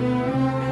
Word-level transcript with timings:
Música 0.00 0.63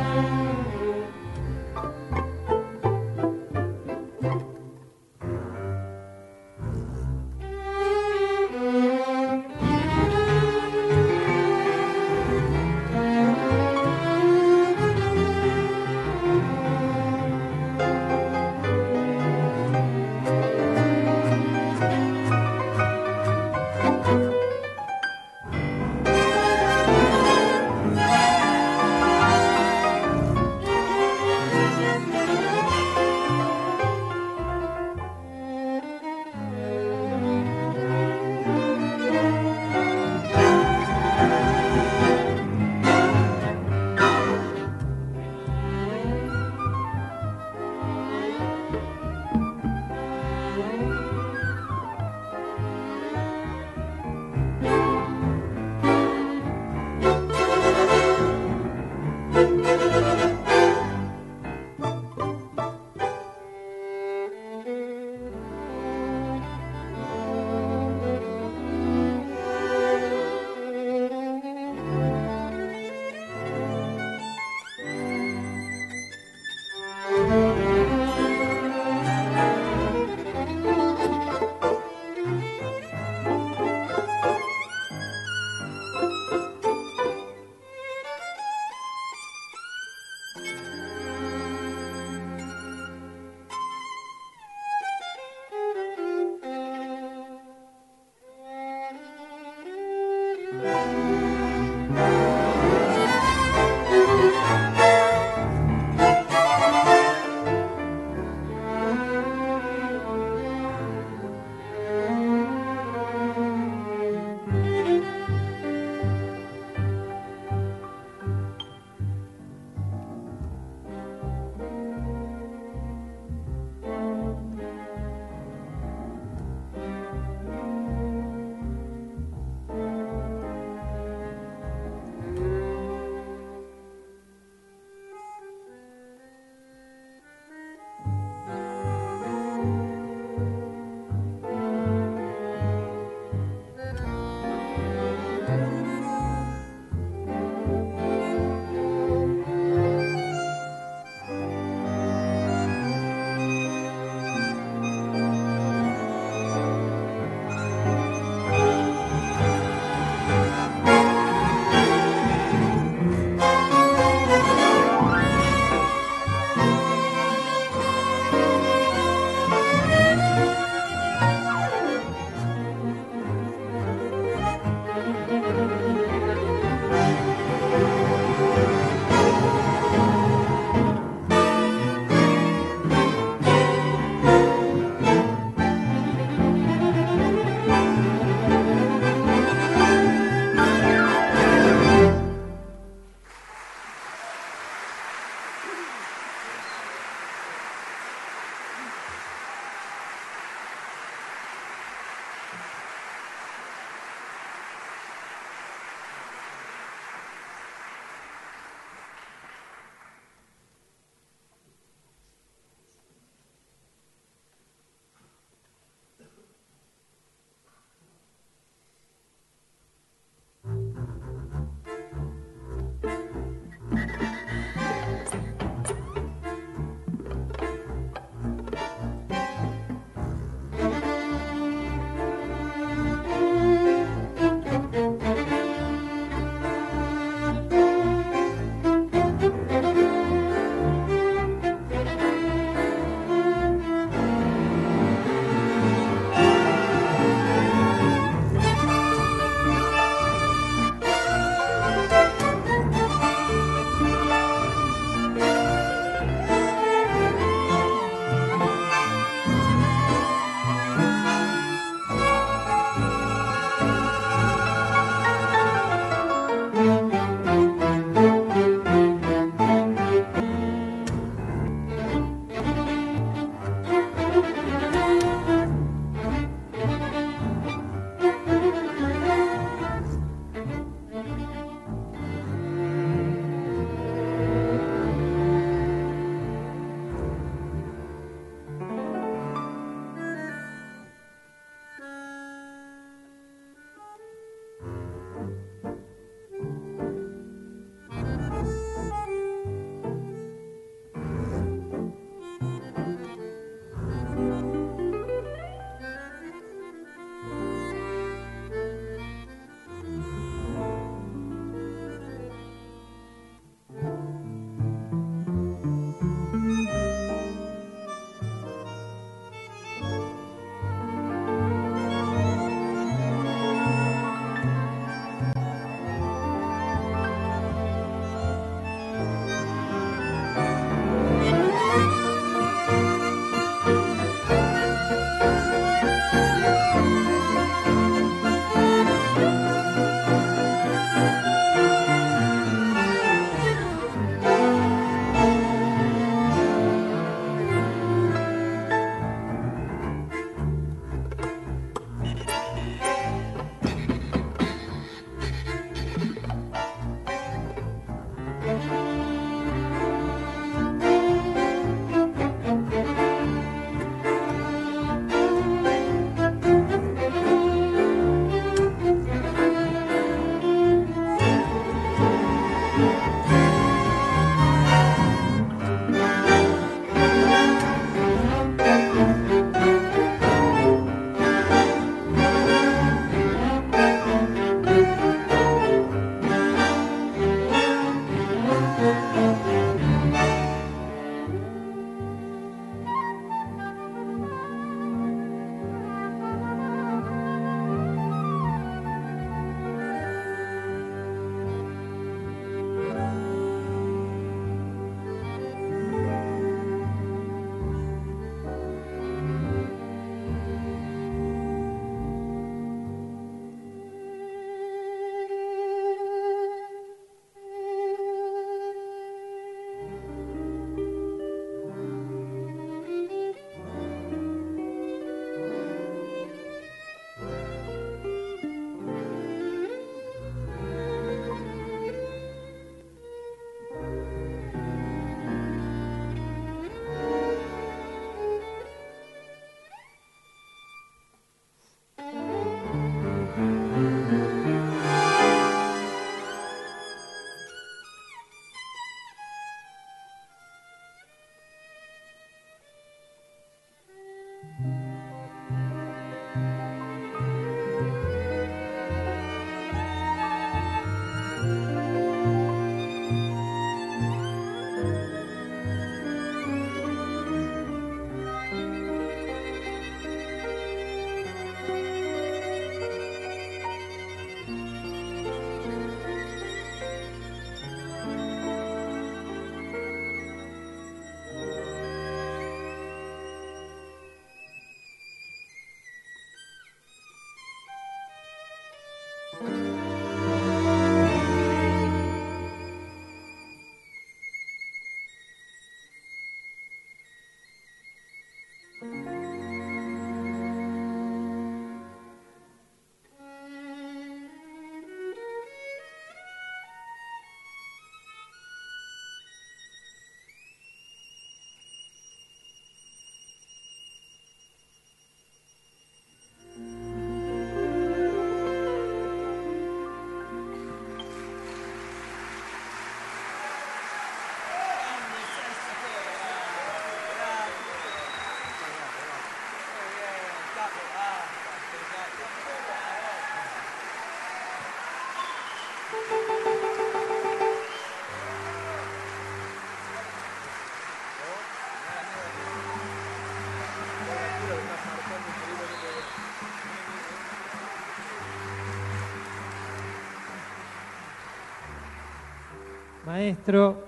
maestro. 553.53 554.03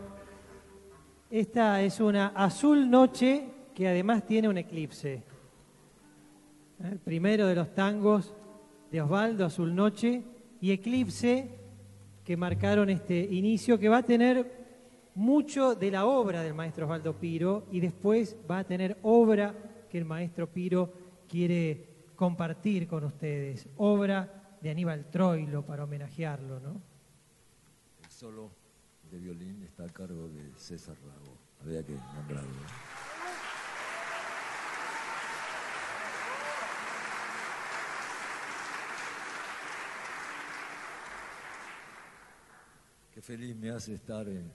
Esta 1.29 1.83
es 1.83 2.01
una 2.01 2.29
azul 2.29 2.91
noche 2.91 3.47
que 3.75 3.87
además 3.87 4.25
tiene 4.25 4.49
un 4.49 4.57
eclipse. 4.57 5.23
El 6.83 6.99
primero 6.99 7.47
de 7.47 7.55
los 7.55 7.75
tangos 7.75 8.33
de 8.91 9.03
Osvaldo, 9.03 9.45
Azul 9.45 9.75
Noche, 9.75 10.23
y 10.63 10.73
Eclipse, 10.73 11.59
que 12.25 12.39
marcaron 12.39 12.89
este 12.89 13.21
inicio, 13.21 13.79
que 13.79 13.91
va 13.91 13.99
a 13.99 14.03
tener 14.03 14.51
mucho 15.15 15.75
de 15.75 15.91
la 15.91 16.07
obra 16.07 16.43
del 16.43 16.55
maestro 16.55 16.87
Osvaldo 16.87 17.13
Piro 17.13 17.67
y 17.71 17.81
después 17.81 18.39
va 18.51 18.61
a 18.61 18.65
tener 18.65 18.97
obra 19.03 19.55
que 19.91 19.99
el 19.99 20.07
maestro 20.07 20.49
Piro 20.49 20.91
quiere 21.29 21.87
compartir 22.17 22.89
con 22.89 23.05
ustedes, 23.05 23.69
obra 23.77 24.57
de 24.63 24.71
Aníbal 24.71 25.11
Troilo 25.11 25.67
para 25.67 25.85
homenajearlo, 25.85 26.61
¿no? 26.61 26.81
Solo 28.09 28.64
de 29.15 29.21
violín 29.21 29.63
está 29.63 29.85
a 29.85 29.89
cargo 29.89 30.29
de 30.29 30.53
César 30.57 30.97
Rago, 31.07 31.39
había 31.63 31.87
que 31.87 31.93
nombrarlo. 31.93 32.51
Qué 43.15 43.23
feliz 43.23 43.55
me 43.55 43.71
hace 43.71 43.95
estar 43.95 44.29
en, 44.29 44.51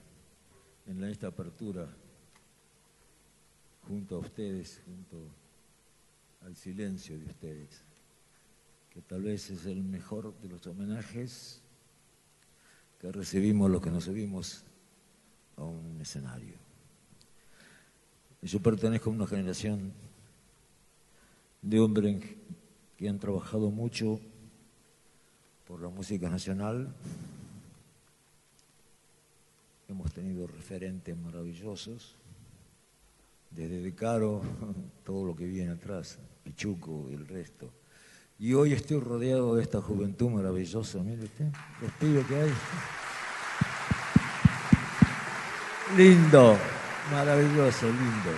en 0.86 1.04
esta 1.04 1.28
apertura 1.28 1.88
junto 3.88 4.16
a 4.16 4.18
ustedes, 4.18 4.82
junto 4.84 5.16
al 6.42 6.54
silencio 6.54 7.18
de 7.18 7.24
ustedes, 7.24 7.82
que 8.90 9.00
tal 9.00 9.22
vez 9.22 9.48
es 9.48 9.64
el 9.64 9.82
mejor 9.82 10.38
de 10.38 10.48
los 10.50 10.66
homenajes 10.66 11.62
que 13.00 13.10
recibimos 13.10 13.70
los 13.70 13.80
que 13.80 13.90
nos 13.90 14.04
subimos 14.04 14.62
a 15.56 15.64
un 15.64 15.98
escenario. 16.00 16.54
Yo 18.42 18.60
pertenezco 18.60 19.08
a 19.08 19.12
una 19.14 19.26
generación 19.26 19.92
de 21.62 21.80
hombres 21.80 22.22
que 22.96 23.08
han 23.08 23.18
trabajado 23.18 23.70
mucho 23.70 24.20
por 25.66 25.80
la 25.80 25.88
música 25.88 26.28
nacional. 26.28 26.94
Hemos 29.88 30.12
tenido 30.12 30.46
referentes 30.46 31.16
maravillosos, 31.16 32.16
desde 33.50 33.80
De 33.80 33.94
Caro, 33.94 34.42
todo 35.04 35.24
lo 35.24 35.34
que 35.34 35.46
viene 35.46 35.70
atrás, 35.70 36.18
Pichuco 36.44 37.08
y 37.10 37.14
el 37.14 37.26
resto. 37.26 37.79
Y 38.42 38.54
hoy 38.54 38.72
estoy 38.72 38.98
rodeado 39.00 39.56
de 39.56 39.62
esta 39.62 39.82
juventud 39.82 40.30
maravillosa, 40.30 41.00
mire 41.00 41.24
usted, 41.24 41.52
los 41.82 41.92
pibes 42.00 42.26
que 42.26 42.36
hay. 42.36 42.50
Lindo, 45.94 46.56
maravilloso, 47.12 47.84
lindo. 47.84 48.30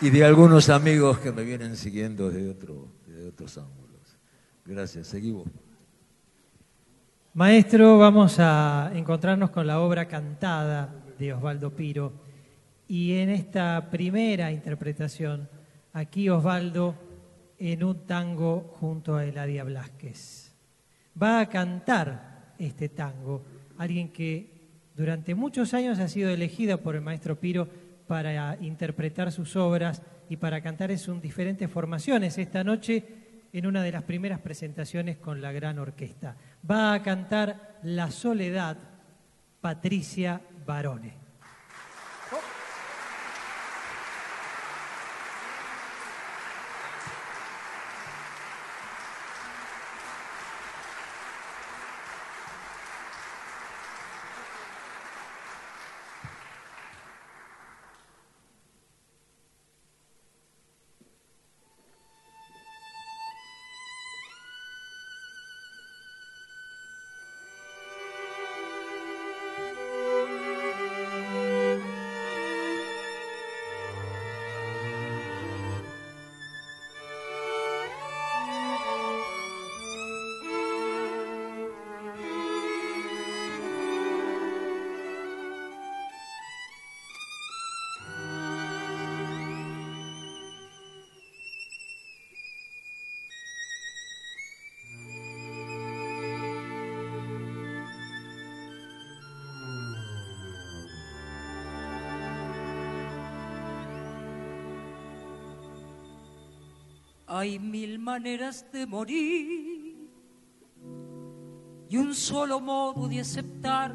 Y 0.00 0.10
de 0.10 0.24
algunos 0.24 0.68
amigos 0.70 1.20
que 1.20 1.30
me 1.30 1.44
vienen 1.44 1.76
siguiendo 1.76 2.30
desde, 2.30 2.50
otro, 2.50 2.88
desde 3.06 3.28
otros 3.28 3.56
ángulos. 3.58 4.18
Gracias, 4.64 5.06
seguimos. 5.06 5.46
Maestro, 7.32 7.96
vamos 7.96 8.40
a 8.40 8.90
encontrarnos 8.92 9.50
con 9.50 9.68
la 9.68 9.78
obra 9.78 10.08
cantada 10.08 10.92
de 11.16 11.32
Osvaldo 11.32 11.70
Piro. 11.70 12.12
Y 12.88 13.18
en 13.18 13.30
esta 13.30 13.88
primera 13.88 14.50
interpretación, 14.50 15.48
aquí 15.92 16.28
Osvaldo 16.28 17.05
en 17.58 17.84
un 17.84 18.06
tango 18.06 18.74
junto 18.80 19.16
a 19.16 19.24
Eladia 19.24 19.64
Blasquez. 19.64 20.52
Va 21.20 21.40
a 21.40 21.48
cantar 21.48 22.54
este 22.58 22.88
tango, 22.88 23.44
alguien 23.78 24.12
que 24.12 24.56
durante 24.94 25.34
muchos 25.34 25.74
años 25.74 25.98
ha 25.98 26.08
sido 26.08 26.30
elegida 26.30 26.78
por 26.78 26.94
el 26.94 27.02
maestro 27.02 27.38
Piro 27.38 27.68
para 28.06 28.56
interpretar 28.60 29.32
sus 29.32 29.56
obras 29.56 30.02
y 30.28 30.36
para 30.36 30.60
cantar 30.62 30.90
en 30.90 30.98
sus 30.98 31.20
diferentes 31.20 31.70
formaciones. 31.70 32.38
Esta 32.38 32.64
noche 32.64 33.04
en 33.52 33.66
una 33.66 33.82
de 33.82 33.92
las 33.92 34.02
primeras 34.02 34.40
presentaciones 34.40 35.16
con 35.16 35.40
la 35.40 35.52
gran 35.52 35.78
orquesta. 35.78 36.36
Va 36.68 36.92
a 36.92 37.02
cantar 37.02 37.78
La 37.82 38.10
Soledad, 38.10 38.76
Patricia 39.60 40.40
Barone. 40.66 41.25
Hay 107.38 107.58
mil 107.58 107.98
maneras 107.98 108.64
de 108.72 108.86
morir 108.86 110.08
y 111.86 111.96
un 111.98 112.14
solo 112.14 112.60
modo 112.60 113.08
de 113.08 113.20
aceptar 113.20 113.94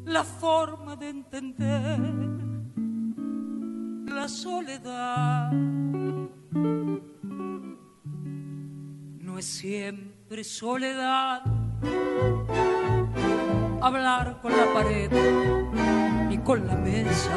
la 0.03 0.25
forma 0.25 0.97
de 0.97 1.09
entender 1.11 1.99
la 4.13 4.27
soledad. 4.27 5.53
No 9.21 9.39
es 9.39 9.45
siempre 9.45 10.43
soledad 10.43 11.60
hablar 13.81 14.37
con 14.41 14.51
la 14.55 14.65
pared 14.73 15.11
ni 16.29 16.37
con 16.37 16.67
la 16.67 16.75
mesa. 16.75 17.31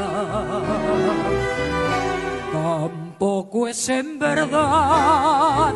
Tampoco 2.52 3.66
es 3.68 3.88
en 3.88 4.18
verdad 4.18 5.74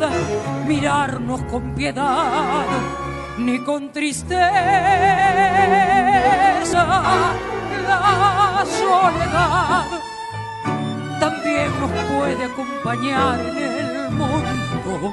mirarnos 0.67 1.43
con 1.45 1.75
piedad 1.75 2.67
ni 3.39 3.59
con 3.61 3.91
tristeza. 3.91 4.39
La 7.89 8.65
soledad 8.79 9.87
también 11.19 11.81
nos 11.81 11.91
puede 11.91 12.45
acompañar 12.45 13.41
en 13.41 13.57
el 13.57 14.11
mundo 14.11 15.13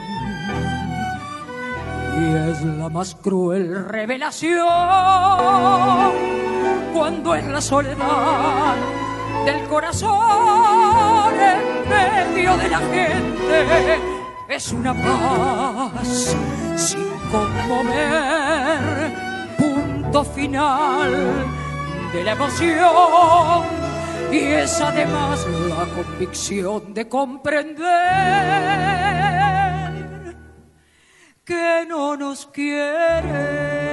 y 2.17 2.49
es 2.49 2.63
la 2.63 2.89
más 2.89 3.13
cruel 3.15 3.87
revelación. 3.87 4.65
Cuando 6.93 7.35
es 7.35 7.45
la 7.45 7.61
soledad 7.61 8.75
del 9.45 9.67
corazón 9.67 11.33
en 11.33 11.89
medio 11.89 12.57
de 12.57 12.69
la 12.69 12.79
gente 12.79 13.99
es 14.47 14.71
una 14.71 14.93
paz 14.93 16.37
sin 16.75 17.09
conmover. 17.31 18.79
Punto 19.57 20.23
final 20.23 21.11
de 22.13 22.23
la 22.23 22.31
emoción. 22.31 23.65
Y 24.31 24.37
es 24.37 24.79
además 24.81 25.45
la 25.69 25.85
convicción 25.93 26.91
de 26.93 27.07
comprender 27.07 29.24
que 31.45 31.85
no 31.87 32.17
nos 32.17 32.47
quiere. 32.47 33.85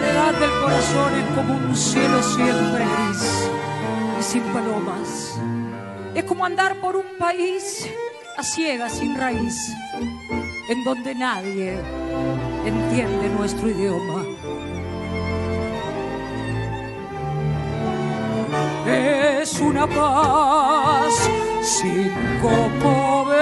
mitad 0.00 0.34
del 0.34 0.50
corazón 0.60 1.14
es 1.14 1.34
como 1.34 1.54
un 1.54 1.76
cielo 1.76 2.22
siempre 2.22 2.84
gris 2.84 3.50
y 4.20 4.22
sin 4.22 4.42
palomas. 4.52 5.38
Es 6.14 6.24
como 6.24 6.44
andar 6.44 6.76
por 6.80 6.96
un 6.96 7.18
país 7.18 7.88
a 8.36 8.42
ciegas 8.42 8.92
sin 8.92 9.16
raíz, 9.16 9.72
en 10.68 10.84
donde 10.84 11.14
nadie 11.14 11.78
entiende 12.64 13.28
nuestro 13.30 13.70
idioma. 13.70 14.24
Es 18.86 19.60
una 19.60 19.86
paz 19.86 21.14
sin 21.62 22.12
conmover, 22.40 23.40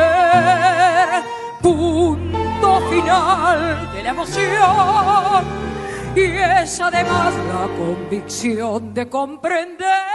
punto 1.63 2.81
final 2.91 3.93
de 3.93 4.03
la 4.03 4.11
emoción. 4.11 5.45
Y 6.15 6.23
es 6.23 6.81
además 6.81 7.33
la 7.49 7.69
convicción 7.79 8.93
de 8.93 9.09
comprender 9.09 10.10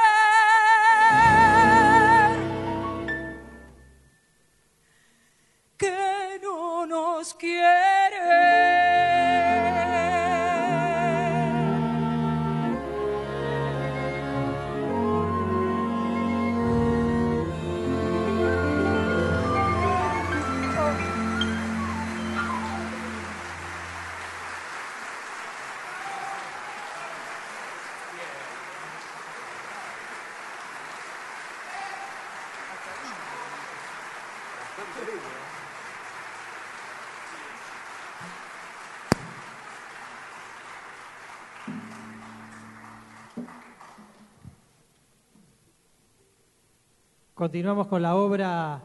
Continuamos 47.35 47.87
con 47.87 48.01
la 48.01 48.15
obra 48.15 48.81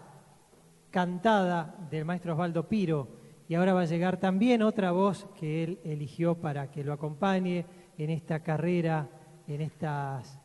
cantada 0.90 1.86
del 1.88 2.04
maestro 2.04 2.32
Osvaldo 2.32 2.66
Piro 2.66 3.06
y 3.48 3.54
ahora 3.54 3.74
va 3.74 3.82
a 3.82 3.84
llegar 3.84 4.16
también 4.16 4.62
otra 4.62 4.90
voz 4.90 5.28
que 5.38 5.62
él 5.62 5.78
eligió 5.84 6.34
para 6.34 6.68
que 6.68 6.82
lo 6.82 6.92
acompañe 6.92 7.64
en 7.96 8.10
esta 8.10 8.40
carrera, 8.40 9.08
en, 9.46 9.60
estas, 9.60 10.40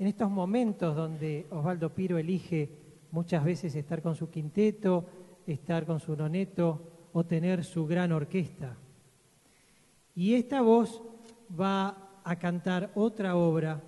en 0.00 0.08
estos 0.08 0.32
momentos 0.32 0.96
donde 0.96 1.46
Osvaldo 1.50 1.94
Piro 1.94 2.18
elige 2.18 2.68
muchas 3.12 3.44
veces 3.44 3.76
estar 3.76 4.02
con 4.02 4.16
su 4.16 4.28
quinteto, 4.28 5.06
estar 5.46 5.86
con 5.86 6.00
su 6.00 6.16
noneto 6.16 7.08
o 7.12 7.22
tener 7.22 7.62
su 7.62 7.86
gran 7.86 8.10
orquesta. 8.10 8.76
Y 10.16 10.34
esta 10.34 10.60
voz 10.60 11.00
va 11.58 12.18
a 12.24 12.36
cantar 12.36 12.90
otra 12.96 13.36
obra 13.36 13.80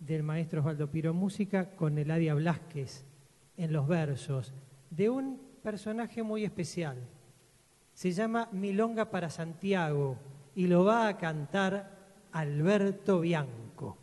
del 0.00 0.22
maestro 0.22 0.60
Osvaldo 0.60 0.90
Piro 0.90 1.14
Música 1.14 1.76
con 1.76 1.98
Eladia 1.98 2.34
Blasquez 2.34 3.04
en 3.56 3.72
los 3.72 3.86
versos 3.86 4.52
de 4.88 5.10
un 5.10 5.40
personaje 5.62 6.22
muy 6.22 6.44
especial. 6.44 6.96
Se 7.92 8.10
llama 8.10 8.48
Milonga 8.50 9.10
para 9.10 9.30
Santiago 9.30 10.16
y 10.54 10.66
lo 10.66 10.84
va 10.84 11.06
a 11.06 11.18
cantar 11.18 11.98
Alberto 12.32 13.20
Bianco. 13.20 13.98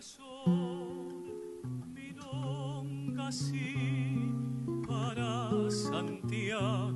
son 0.00 1.24
milongas 1.94 3.52
y 3.52 4.32
para 4.86 5.70
Santiago. 5.70 6.89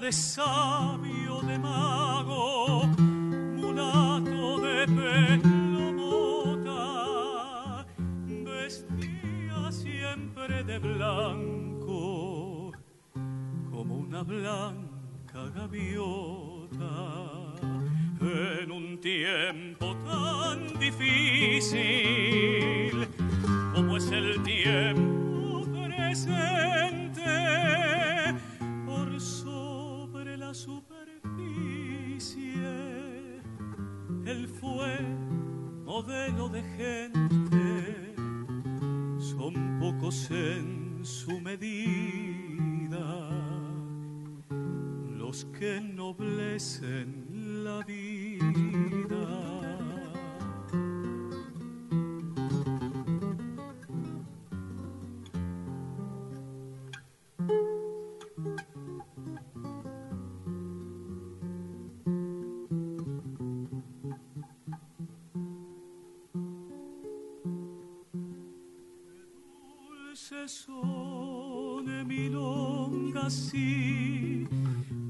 De 0.00 0.12
sabio, 0.12 1.40
de 1.42 1.58
mago, 1.58 2.07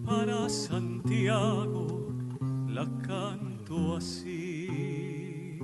para 0.04 0.48
Santiago 0.48 2.12
la 2.68 2.86
canto 3.06 3.96
así 3.96 5.58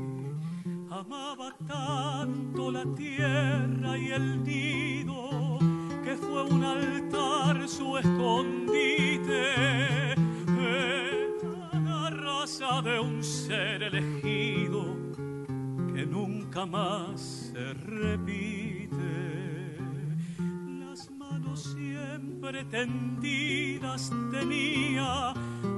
amaba 0.90 1.54
tanto 1.66 2.70
la 2.70 2.84
tierra 2.94 3.98
y 3.98 4.10
el 4.10 4.42
nido 4.44 5.58
que 6.04 6.16
fue 6.16 6.42
un 6.44 6.64
altar 6.64 7.68
su 7.68 7.98
escondite 7.98 9.54
la 11.84 12.10
raza 12.10 12.82
de 12.82 13.00
un 13.00 13.22
ser 13.22 13.82
elegido 13.82 15.04
nunca 16.06 16.66
más 16.66 17.20
se 17.52 17.74
repite. 17.74 18.63
Siempre 22.44 22.64
tendidas 22.64 24.12
tenía, 24.30 25.32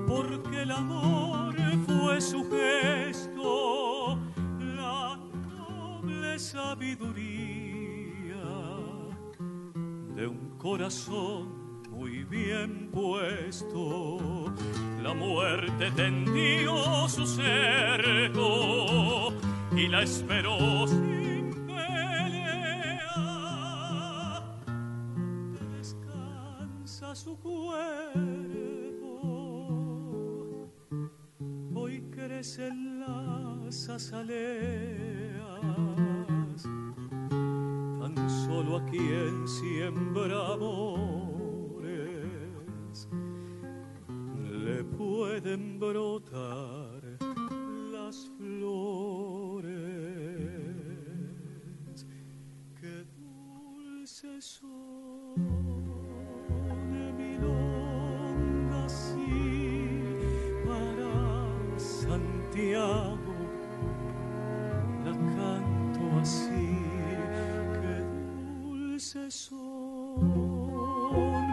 porque 0.09 0.63
el 0.63 0.73
amor 0.73 1.55
fue 1.87 2.21
su 2.21 2.45
gesto, 2.51 4.19
la 4.59 5.17
noble 5.17 6.39
sabiduría 6.39 7.15
de 10.17 10.27
un 10.27 10.59
corazón 10.59 11.83
muy 11.89 12.25
bien 12.25 12.91
puesto. 12.91 14.53
La 15.03 15.15
muerte 15.15 15.91
tendió 15.93 17.09
su 17.09 17.27
cerco 17.27 19.33
y 19.77 19.87
la 19.87 20.03
esperó 20.03 20.87
cuerpo, 29.01 29.51
hoy 31.75 32.01
crecen 32.11 33.01
las 33.01 33.89
azaleas. 33.89 34.27
Tan 38.01 38.31
solo 38.47 38.77
a 38.77 38.85
quien 38.87 39.47
siembra 39.47 40.55
amores 40.55 41.47
le 44.65 44.85
pueden 44.85 45.79
brotar 45.79 47.03
las 47.93 48.31
flores. 48.37 49.67
Qué 52.81 53.05
dulces 53.19 54.45
son 54.45 55.06
son 69.31 70.21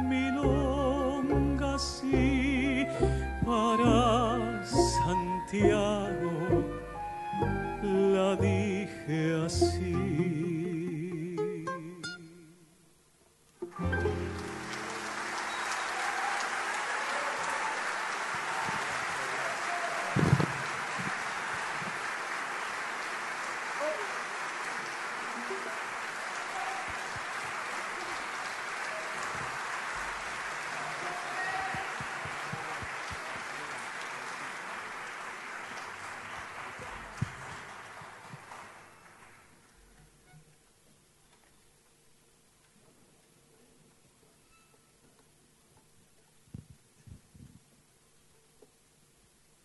milongas 0.08 1.82
sí 2.02 2.86
para 3.46 4.64
Santiago. 4.66 6.34
La 7.82 8.36
dije 8.36 9.44
así. 9.46 9.73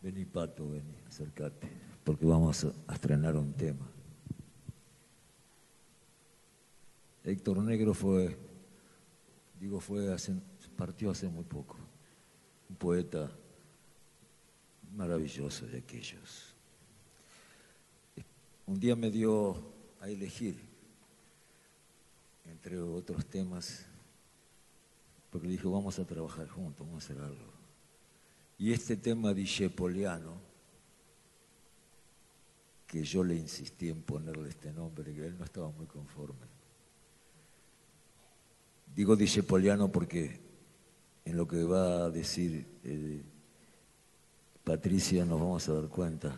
Vení, 0.08 0.24
Pato, 0.24 0.70
vení, 0.70 0.96
acércate, 1.06 1.68
porque 2.02 2.24
vamos 2.24 2.64
a, 2.64 2.94
estrenar 2.94 3.36
un 3.36 3.52
tema. 3.52 3.86
Héctor 7.22 7.58
Negro 7.58 7.92
fue, 7.92 8.34
digo, 9.60 9.80
fue 9.80 10.16
partió 10.78 11.10
hace 11.10 11.28
muy 11.28 11.44
poco, 11.44 11.76
un 12.70 12.76
poeta 12.76 13.30
maravilloso 14.96 15.66
de 15.66 15.76
aquellos. 15.76 16.54
Un 18.66 18.80
día 18.80 18.96
me 18.96 19.10
dio 19.10 19.62
a 20.00 20.08
elegir, 20.08 20.58
entre 22.46 22.80
otros 22.80 23.26
temas, 23.26 23.84
porque 25.30 25.48
dijo, 25.48 25.70
vamos 25.70 25.98
a 25.98 26.06
trabajar 26.06 26.48
juntos, 26.48 26.86
vamos 26.86 27.02
a 27.02 27.12
hacer 27.12 27.22
algo. 27.22 27.57
Y 28.58 28.72
este 28.72 28.96
tema 28.96 29.32
discepoliano, 29.32 30.40
que 32.88 33.04
yo 33.04 33.22
le 33.22 33.36
insistí 33.36 33.88
en 33.88 34.02
ponerle 34.02 34.48
este 34.48 34.72
nombre, 34.72 35.14
que 35.14 35.26
él 35.26 35.38
no 35.38 35.44
estaba 35.44 35.70
muy 35.70 35.86
conforme. 35.86 36.46
Digo 38.94 39.14
discepoliano 39.14 39.92
porque 39.92 40.40
en 41.24 41.36
lo 41.36 41.46
que 41.46 41.62
va 41.62 42.06
a 42.06 42.10
decir 42.10 42.66
eh, 42.82 43.22
Patricia 44.64 45.24
nos 45.24 45.38
vamos 45.38 45.68
a 45.68 45.74
dar 45.74 45.88
cuenta 45.88 46.36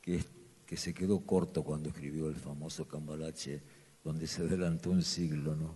que, 0.00 0.22
que 0.64 0.76
se 0.76 0.94
quedó 0.94 1.20
corto 1.20 1.64
cuando 1.64 1.88
escribió 1.88 2.28
el 2.28 2.36
famoso 2.36 2.86
Cambalache, 2.86 3.62
donde 4.04 4.28
se 4.28 4.42
adelantó 4.42 4.90
un 4.90 5.02
siglo, 5.02 5.56
¿no? 5.56 5.74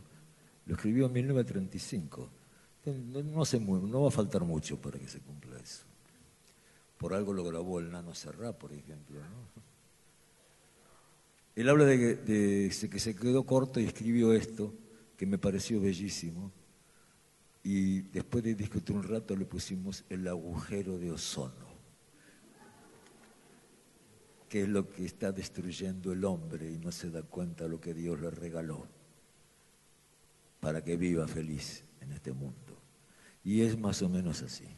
Lo 0.67 0.75
escribió 0.77 1.07
en 1.07 1.13
1935. 1.13 2.40
No, 2.85 3.23
no 3.23 4.03
va 4.03 4.09
a 4.09 4.11
faltar 4.11 4.43
mucho 4.45 4.81
para 4.81 4.99
que 4.99 5.09
se 5.09 5.21
cumpla 5.21 5.59
eso. 5.59 5.85
Por 6.97 7.15
algo 7.15 7.33
lo 7.33 7.45
grabó 7.45 7.81
el 7.81 7.91
Nano 7.91 8.15
Serrá, 8.15 8.53
por 8.53 8.73
ejemplo. 8.73 9.21
Él 11.57 11.69
habla 11.69 11.85
de 11.85 11.99
que, 11.99 12.15
de 12.17 12.89
que 12.91 12.99
se 12.99 13.15
quedó 13.15 13.45
corto 13.45 13.81
y 13.81 13.85
escribió 13.85 14.33
esto, 14.33 14.73
que 15.17 15.27
me 15.27 15.39
pareció 15.39 15.81
bellísimo, 15.81 16.51
y 17.63 18.01
después 18.03 18.43
de 18.43 18.55
discutir 18.55 18.97
un 18.97 19.03
rato 19.03 19.37
le 19.37 19.45
pusimos 19.45 20.05
el 20.09 20.27
agujero 20.29 20.99
de 20.99 21.13
ozono, 21.13 21.69
que 24.49 24.63
es 24.63 24.69
lo 24.69 24.89
que 24.89 25.05
está 25.05 25.33
destruyendo 25.33 26.13
el 26.13 26.25
hombre 26.25 26.71
y 26.71 26.79
no 26.79 26.91
se 26.91 27.11
da 27.11 27.23
cuenta 27.23 27.65
de 27.65 27.71
lo 27.71 27.81
que 27.81 27.95
Dios 27.95 28.21
le 28.21 28.31
regaló 28.31 28.87
para 30.61 30.83
que 30.83 30.97
viva 30.97 31.27
feliz 31.29 31.85
en 32.01 32.13
este 32.13 32.33
mundo. 32.33 32.70
Y 33.43 33.63
es 33.63 33.79
más 33.79 34.03
o 34.03 34.09
menos 34.09 34.43
así. 34.43 34.69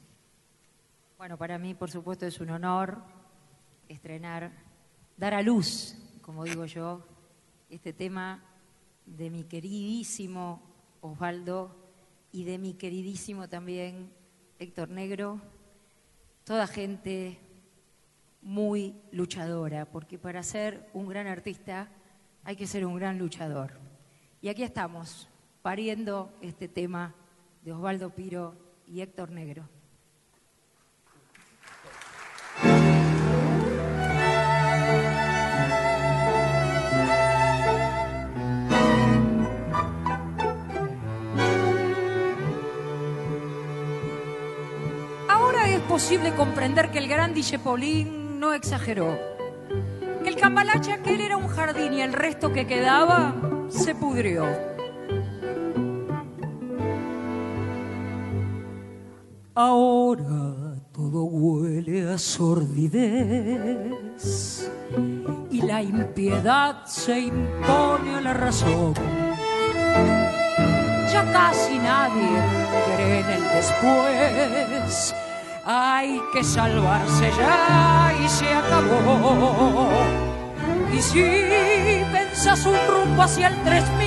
Bueno, 1.19 1.37
para 1.37 1.59
mí, 1.59 1.75
por 1.75 1.91
supuesto, 1.91 2.27
es 2.27 2.41
un 2.41 2.51
honor 2.51 3.03
estrenar, 3.89 4.53
dar 5.17 5.35
a 5.35 5.43
luz, 5.43 5.97
como 6.23 6.45
digo 6.45 6.65
yo, 6.67 7.07
este 7.69 7.93
tema 7.93 8.43
de 9.07 9.31
mi 9.31 9.45
queridísimo 9.45 10.63
Osvaldo 11.01 11.77
y 12.31 12.45
de 12.45 12.59
mi 12.59 12.75
queridísimo 12.75 13.49
también 13.49 14.13
Héctor 14.59 14.89
Negro, 14.89 15.41
toda 16.45 16.67
gente 16.67 17.39
muy 18.41 18.95
luchadora, 19.13 19.87
porque 19.87 20.19
para 20.19 20.43
ser 20.43 20.89
un 20.93 21.09
gran 21.09 21.27
artista 21.27 21.89
hay 22.45 22.57
que 22.57 22.67
ser 22.67 22.85
un 22.87 22.97
gran 22.97 23.19
luchador. 23.19 23.79
Y 24.41 24.49
aquí 24.49 24.63
estamos, 24.63 25.29
pariendo 25.63 26.33
este 26.41 26.69
tema 26.69 27.15
de 27.63 27.73
Osvaldo 27.73 28.11
Piro 28.11 28.55
y 28.87 29.01
Héctor 29.01 29.31
Negro. 29.31 29.69
Ahora 45.29 45.69
es 45.69 45.81
posible 45.83 46.35
comprender 46.35 46.91
que 46.91 46.99
el 46.99 47.09
gran 47.09 47.33
Dijepolín 47.33 48.41
no 48.41 48.55
exageró. 48.55 49.19
Que 50.23 50.29
el 50.29 50.37
cambalache 50.37 50.93
aquel 50.93 51.21
era 51.21 51.37
un 51.37 51.49
jardín 51.49 51.95
y 51.95 52.01
el 52.01 52.13
resto 52.13 52.53
que 52.53 52.67
quedaba 52.67 53.35
se 53.71 53.95
pudrió. 53.95 54.72
Ahora 59.55 60.81
todo 60.95 61.25
huele 61.25 62.11
a 62.11 62.17
sordidez 62.17 63.03
y 65.51 65.61
la 65.61 65.83
impiedad 65.83 66.87
se 66.87 67.21
impone 67.21 68.15
a 68.15 68.21
la 68.23 68.33
razón. 68.33 68.95
Ya 71.13 71.31
casi 71.31 71.79
nadie 71.79 72.31
cree 72.97 73.21
en 73.21 73.27
el 73.27 73.43
después. 73.43 75.15
hay 75.67 76.19
que 76.33 76.43
salvarse 76.43 77.31
ya 77.37 78.11
y 78.25 78.29
se 78.31 78.49
acabó. 78.55 79.91
Y 80.91 81.03
si 81.03 81.23
pensas 82.11 82.65
un 82.65 82.79
rumbo 82.89 83.23
hacia 83.23 83.49
el 83.49 83.63
3000, 83.65 84.02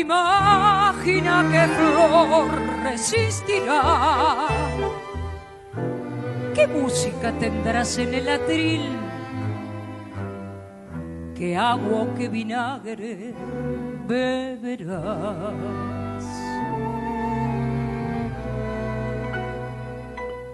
imagina 0.00 1.48
que 1.50 1.62
flor 1.74 2.50
resistirá. 2.82 4.48
¿Qué 6.54 6.66
música 6.66 7.32
tendrás 7.38 7.98
en 7.98 8.14
el 8.14 8.28
atril? 8.28 8.82
¿Qué 11.34 11.56
agua 11.56 12.02
o 12.02 12.14
qué 12.14 12.28
vinagre 12.28 13.34
beberás? 14.06 15.52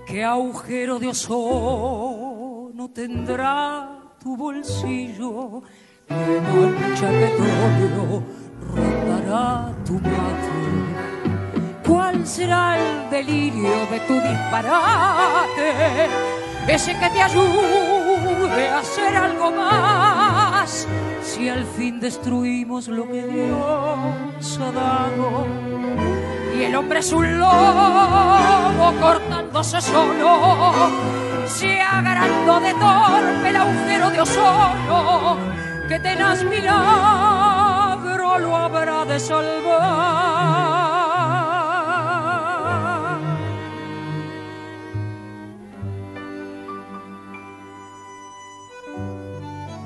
¿Qué 0.06 0.24
agujero 0.24 0.98
de 0.98 1.08
ozono 1.08 2.90
tendrá 2.94 4.14
tu 4.22 4.36
bolsillo? 4.36 5.62
¿Qué 6.06 6.40
mancha 6.40 7.08
petróleo 7.10 8.47
tu 9.84 9.94
mate? 9.94 10.58
¿Cuál 11.86 12.26
será 12.26 12.78
el 12.78 13.10
delirio 13.10 13.86
de 13.90 14.00
tu 14.00 14.14
disparate? 14.14 16.08
Ese 16.66 16.98
que 16.98 17.10
te 17.10 17.22
ayude 17.22 18.68
a 18.68 18.78
hacer 18.78 19.16
algo 19.16 19.50
más. 19.50 20.86
Si 21.22 21.48
al 21.48 21.64
fin 21.64 22.00
destruimos 22.00 22.88
lo 22.88 23.06
que 23.06 23.26
Dios 23.26 24.60
ha 24.60 24.72
dado 24.72 25.46
y 26.56 26.62
el 26.62 26.74
hombre 26.74 27.00
es 27.00 27.12
un 27.12 27.38
lobo 27.38 28.92
cortándose 29.00 29.80
solo, 29.80 30.72
se 31.46 31.80
agrandó 31.80 32.60
de 32.60 32.72
torpe 32.72 33.48
el 33.50 33.56
agujero 33.56 34.10
de 34.10 34.20
ozono, 34.20 35.36
que 35.88 35.98
tenaz 36.00 36.42
lo 38.38 38.56
habrá 38.56 39.04
de 39.04 39.20
salvar. 39.20 39.58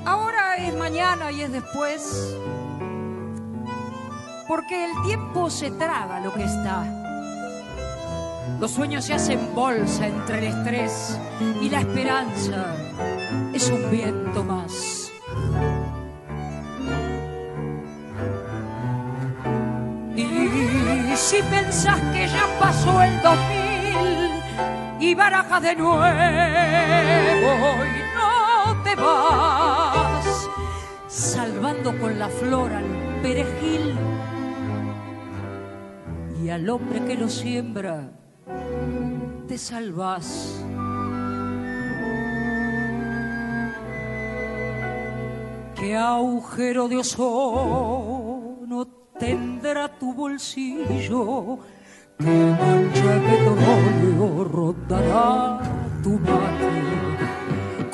Ahora 0.05 0.57
es 0.57 0.75
mañana 0.75 1.31
y 1.31 1.41
es 1.41 1.51
después 1.51 2.35
porque 4.47 4.85
el 4.85 4.91
tiempo 5.03 5.49
se 5.49 5.71
traga 5.71 6.19
lo 6.19 6.33
que 6.33 6.43
está. 6.43 6.85
Los 8.59 8.71
sueños 8.71 9.05
se 9.05 9.13
hacen 9.13 9.53
bolsa 9.55 10.07
entre 10.07 10.37
el 10.39 10.43
estrés 10.45 11.19
y 11.61 11.69
la 11.69 11.81
esperanza 11.81 12.75
es 13.53 13.69
un 13.69 13.89
viento 13.89 14.43
más. 14.43 15.11
Si 21.15 21.41
pensás 21.43 21.99
que 22.11 22.27
ya 22.27 22.47
pasó 22.59 23.01
el 23.01 23.21
2000 23.21 24.99
y 24.99 25.15
barajas 25.15 25.61
de 25.61 25.75
nuevo 25.75 25.95
y 27.85 28.01
no 28.15 28.83
te 28.83 28.95
vas, 28.95 30.49
salvando 31.07 31.97
con 31.99 32.17
la 32.17 32.29
flor 32.29 32.73
al 32.73 32.85
perejil 33.21 33.95
y 36.43 36.49
al 36.49 36.67
hombre 36.69 37.05
que 37.05 37.15
lo 37.15 37.29
siembra 37.29 38.09
te 39.47 39.57
salvas. 39.57 40.65
¿Qué 45.75 45.95
agujero 45.95 46.87
de 46.87 46.97
ozono 46.97 49.02
tendrá 49.25 49.87
tu 49.87 50.13
bolsillo? 50.13 51.59
¿Qué 52.19 52.37
mancha 52.59 53.11
de 53.13 53.19
petróleo 53.29 54.43
rodará 54.55 55.59
tu 56.03 56.11
mate? 56.27 56.71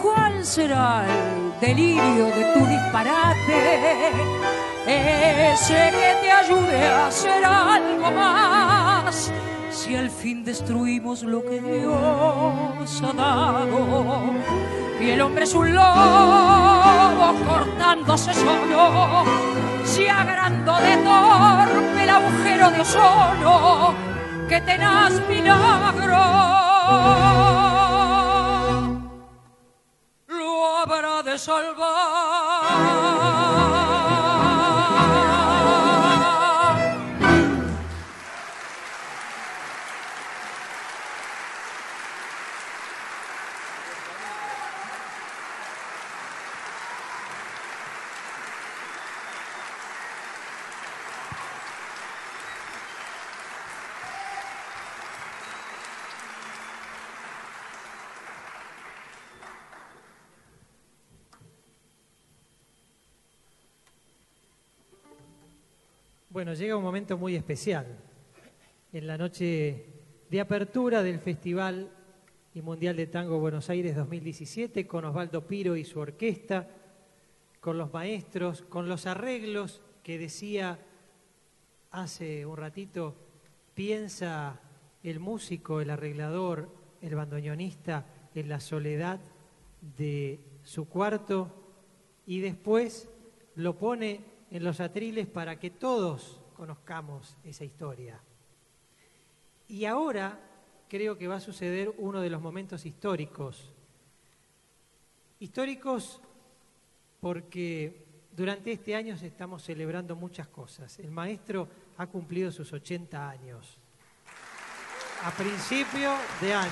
¿Cuál 0.01 0.43
será 0.43 1.05
el 1.05 1.59
delirio 1.61 2.25
de 2.37 2.43
tu 2.53 2.61
disparate? 2.73 3.59
ese 4.87 5.81
que 5.99 6.09
te 6.21 6.31
ayude 6.31 6.79
a 6.87 7.07
hacer 7.07 7.45
algo 7.45 8.09
más. 8.11 9.31
Si 9.69 9.95
al 9.95 10.09
fin 10.09 10.43
destruimos 10.43 11.21
lo 11.23 11.43
que 11.43 11.59
Dios 11.61 13.03
ha 13.07 13.13
dado, 13.13 14.33
y 14.99 15.09
el 15.11 15.21
hombre 15.21 15.43
es 15.43 15.53
un 15.53 15.73
lobo 15.73 17.27
cortándose 17.47 18.33
solo, 18.33 19.25
si 19.89 20.07
agrando 20.07 20.73
de 20.85 20.97
torpe 20.97 22.03
el 22.03 22.09
agujero 22.09 22.69
de 22.71 22.81
ozono, 22.81 23.95
que 24.47 24.61
tenaz 24.61 25.13
milagro 25.27 26.23
lo 30.27 30.77
habrá 30.77 31.23
de 31.23 31.37
salvar. 31.37 32.69
Bueno, 66.39 66.53
llega 66.53 66.77
un 66.77 66.83
momento 66.83 67.17
muy 67.17 67.35
especial. 67.35 67.85
En 68.93 69.07
la 69.07 69.17
noche 69.17 69.87
de 70.29 70.39
apertura 70.39 71.03
del 71.03 71.19
Festival 71.19 71.91
y 72.53 72.61
Mundial 72.61 72.95
de 72.95 73.07
Tango 73.07 73.39
Buenos 73.39 73.69
Aires 73.69 73.93
2017, 73.93 74.87
con 74.87 75.03
Osvaldo 75.03 75.45
Piro 75.45 75.75
y 75.75 75.83
su 75.83 75.99
orquesta, 75.99 76.65
con 77.59 77.77
los 77.77 77.91
maestros, 77.91 78.61
con 78.61 78.87
los 78.87 79.05
arreglos 79.05 79.81
que 80.01 80.17
decía 80.17 80.79
hace 81.91 82.45
un 82.45 82.55
ratito, 82.55 83.17
piensa 83.73 84.61
el 85.03 85.19
músico, 85.19 85.81
el 85.81 85.89
arreglador, 85.89 86.69
el 87.01 87.15
bandoneonista 87.15 88.05
en 88.33 88.47
la 88.47 88.61
soledad 88.61 89.19
de 89.97 90.39
su 90.63 90.87
cuarto 90.87 91.51
y 92.25 92.39
después 92.39 93.09
lo 93.55 93.77
pone 93.77 94.38
en 94.51 94.63
los 94.63 94.79
atriles 94.79 95.27
para 95.27 95.59
que 95.59 95.69
todos 95.69 96.41
conozcamos 96.55 97.37
esa 97.43 97.63
historia. 97.63 98.19
Y 99.67 99.85
ahora 99.85 100.39
creo 100.87 101.17
que 101.17 101.27
va 101.27 101.35
a 101.35 101.39
suceder 101.39 101.93
uno 101.97 102.19
de 102.19 102.29
los 102.29 102.41
momentos 102.41 102.85
históricos. 102.85 103.71
Históricos 105.39 106.19
porque 107.19 108.05
durante 108.35 108.71
este 108.71 108.95
año 108.95 109.15
estamos 109.15 109.63
celebrando 109.63 110.15
muchas 110.15 110.47
cosas. 110.47 110.97
El 110.99 111.11
maestro 111.11 111.67
ha 111.97 112.07
cumplido 112.07 112.51
sus 112.51 112.73
80 112.73 113.29
años. 113.29 113.77
A 115.23 115.31
principio 115.31 116.13
de 116.41 116.53
año. 116.53 116.69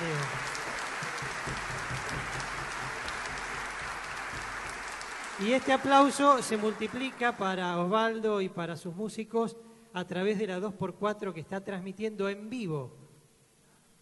Y 5.40 5.52
este 5.52 5.72
aplauso 5.72 6.42
se 6.42 6.56
multiplica 6.56 7.36
para 7.36 7.78
Osvaldo 7.78 8.40
y 8.40 8.48
para 8.48 8.76
sus 8.76 8.96
músicos 8.96 9.56
a 9.92 10.04
través 10.04 10.36
de 10.36 10.48
la 10.48 10.58
2x4 10.58 11.32
que 11.32 11.38
está 11.38 11.62
transmitiendo 11.62 12.28
en 12.28 12.50
vivo, 12.50 12.92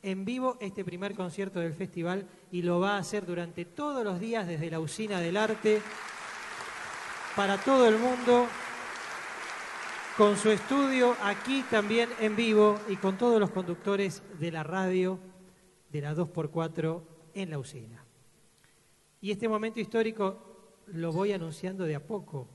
en 0.03 0.25
vivo 0.25 0.57
este 0.61 0.83
primer 0.83 1.15
concierto 1.15 1.61
del 1.61 1.75
festival 1.75 2.27
y 2.51 2.63
lo 2.63 2.81
va 2.81 2.97
a 2.97 2.99
hacer 2.99 3.27
durante 3.27 3.67
todos 3.67 4.03
los 4.03 4.19
días 4.19 4.47
desde 4.47 4.71
la 4.71 4.81
usina 4.81 5.21
del 5.21 5.37
arte 5.37 5.83
para 7.37 7.59
todo 7.59 7.87
el 7.87 7.99
mundo, 7.99 8.47
con 10.17 10.39
su 10.39 10.51
estudio 10.51 11.17
aquí 11.23 11.63
también 11.71 12.09
en 12.19 12.35
vivo 12.35 12.79
y 12.89 12.97
con 12.97 13.19
todos 13.19 13.39
los 13.39 13.51
conductores 13.51 14.23
de 14.41 14.53
la 14.53 14.63
radio 14.63 15.19
de 15.91 16.01
la 16.01 16.15
2x4 16.15 17.03
en 17.35 17.51
la 17.51 17.59
usina. 17.59 18.03
Y 19.21 19.33
este 19.33 19.51
momento 19.51 19.81
histórico 19.81 20.56
lo 20.87 21.13
voy 21.13 21.33
anunciando 21.33 21.85
de 21.85 21.97
a 21.97 22.07
poco. 22.07 22.49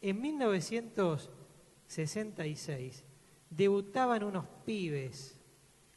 En 0.00 0.20
1966 0.20 3.04
debutaban 3.50 4.22
unos 4.22 4.44
pibes 4.64 5.36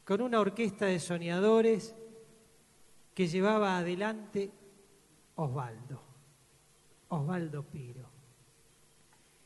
con 0.06 0.22
una 0.22 0.40
orquesta 0.40 0.86
de 0.86 1.00
soñadores 1.00 1.94
que 3.14 3.28
llevaba 3.28 3.78
adelante 3.78 4.50
Osvaldo, 5.36 6.02
Osvaldo 7.10 7.62
Piro. 7.64 8.08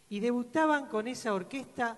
Y 0.09 0.19
debutaban 0.19 0.85
con 0.87 1.07
esa 1.07 1.33
orquesta 1.33 1.97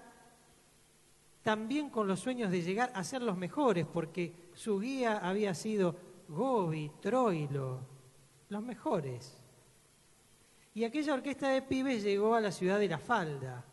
también 1.44 1.90
con 1.90 2.08
los 2.08 2.22
sueños 2.22 2.50
de 2.50 2.62
llegar 2.62 2.94
a 2.96 3.04
ser 3.04 3.22
los 3.22 3.36
mejores, 3.38 3.86
porque 3.86 4.50
su 4.54 4.80
guía 4.80 5.18
había 5.20 5.54
sido 5.54 5.96
Gobi, 6.28 6.92
Troilo, 7.02 7.82
los 8.50 8.64
mejores. 8.64 9.45
Y 10.76 10.84
aquella 10.84 11.14
orquesta 11.14 11.50
de 11.50 11.62
pibes 11.62 12.04
llegó 12.04 12.36
a 12.36 12.42
la 12.42 12.52
ciudad 12.52 12.80
de 12.80 12.90
La 12.90 13.00
Falda 13.00 13.64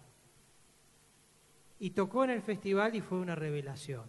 y 1.80 1.90
tocó 1.90 2.22
en 2.22 2.30
el 2.30 2.42
festival 2.42 2.94
y 2.94 3.00
fue 3.00 3.18
una 3.18 3.34
revelación. 3.34 4.04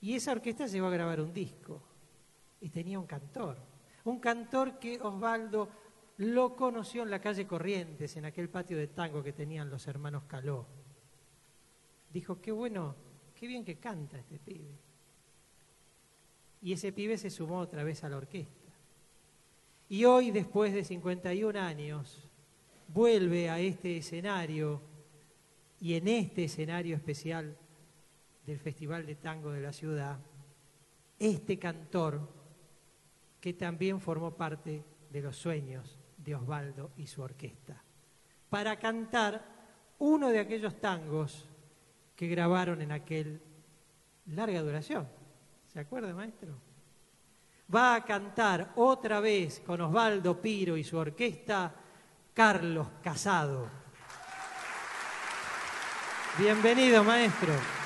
Y 0.00 0.14
esa 0.14 0.30
orquesta 0.30 0.66
llegó 0.66 0.86
a 0.86 0.90
grabar 0.90 1.20
un 1.20 1.34
disco 1.34 1.82
y 2.60 2.68
tenía 2.68 3.00
un 3.00 3.08
cantor, 3.08 3.56
un 4.04 4.20
cantor 4.20 4.78
que 4.78 5.00
Osvaldo 5.00 5.68
lo 6.18 6.54
conoció 6.54 7.02
en 7.02 7.10
la 7.10 7.20
calle 7.20 7.44
Corrientes, 7.44 8.16
en 8.16 8.26
aquel 8.26 8.48
patio 8.48 8.78
de 8.78 8.86
tango 8.86 9.20
que 9.20 9.32
tenían 9.32 9.68
los 9.68 9.88
hermanos 9.88 10.22
Caló. 10.28 10.64
Dijo, 12.12 12.40
qué 12.40 12.52
bueno, 12.52 12.94
qué 13.34 13.48
bien 13.48 13.64
que 13.64 13.80
canta 13.80 14.16
este 14.16 14.38
pibe. 14.38 14.78
Y 16.62 16.72
ese 16.72 16.92
pibe 16.92 17.18
se 17.18 17.30
sumó 17.30 17.58
otra 17.58 17.82
vez 17.82 18.04
a 18.04 18.08
la 18.08 18.18
orquesta. 18.18 18.59
Y 19.90 20.04
hoy, 20.04 20.30
después 20.30 20.72
de 20.72 20.84
51 20.84 21.58
años, 21.58 22.30
vuelve 22.86 23.50
a 23.50 23.58
este 23.58 23.96
escenario 23.96 24.80
y 25.80 25.94
en 25.94 26.06
este 26.06 26.44
escenario 26.44 26.94
especial 26.94 27.56
del 28.46 28.60
Festival 28.60 29.04
de 29.04 29.16
Tango 29.16 29.50
de 29.50 29.60
la 29.60 29.72
Ciudad, 29.72 30.20
este 31.18 31.58
cantor 31.58 32.20
que 33.40 33.52
también 33.54 34.00
formó 34.00 34.36
parte 34.36 34.84
de 35.10 35.22
los 35.22 35.36
sueños 35.36 35.98
de 36.18 36.36
Osvaldo 36.36 36.92
y 36.96 37.08
su 37.08 37.22
orquesta, 37.22 37.82
para 38.48 38.78
cantar 38.78 39.44
uno 39.98 40.28
de 40.28 40.38
aquellos 40.38 40.80
tangos 40.80 41.48
que 42.14 42.28
grabaron 42.28 42.80
en 42.80 42.92
aquel 42.92 43.42
larga 44.26 44.62
duración. 44.62 45.08
¿Se 45.66 45.80
acuerda, 45.80 46.14
maestro? 46.14 46.69
Va 47.72 47.94
a 47.94 48.04
cantar 48.04 48.72
otra 48.76 49.20
vez 49.20 49.60
con 49.60 49.80
Osvaldo 49.80 50.40
Piro 50.40 50.76
y 50.76 50.82
su 50.82 50.96
orquesta 50.96 51.72
Carlos 52.34 52.88
Casado. 53.00 53.68
Bienvenido, 56.36 57.04
maestro. 57.04 57.79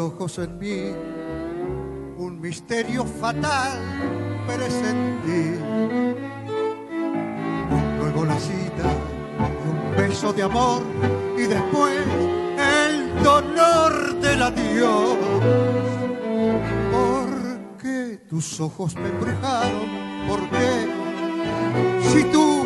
Ojos 0.00 0.38
en 0.38 0.58
mí, 0.58 0.92
un 2.16 2.40
misterio 2.40 3.04
fatal 3.04 3.78
presentí. 4.46 5.58
Luego 7.98 8.24
la 8.24 8.38
cita, 8.38 8.88
un 9.68 9.96
beso 9.96 10.32
de 10.32 10.42
amor 10.42 10.82
y 11.36 11.42
después 11.42 12.00
el 12.58 13.22
dolor 13.22 14.14
del 14.20 14.42
adiós. 14.42 15.16
¿Por 16.90 17.78
qué 17.78 18.20
tus 18.28 18.60
ojos 18.60 18.96
me 18.96 19.08
embrujaron? 19.08 19.88
¿Por 20.26 20.48
qué? 20.48 20.88
Si 22.10 22.24
tú 22.24 22.64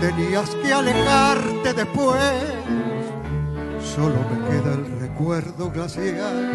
tenías 0.00 0.50
que 0.56 0.72
alejarte 0.72 1.72
después, 1.72 2.44
solo 3.82 4.16
me 4.30 4.48
queda 4.48 4.74
el 4.74 4.93
recuerdo 5.16 5.70
glacial 5.70 6.50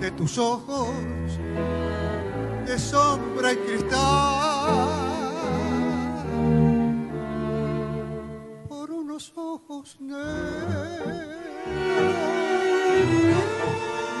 de 0.00 0.10
tus 0.12 0.38
ojos 0.38 0.88
de 2.66 2.78
sombra 2.78 3.52
y 3.52 3.56
cristal. 3.56 3.98
Por 8.70 8.90
unos 8.90 9.30
ojos 9.36 9.98
negros 10.00 10.64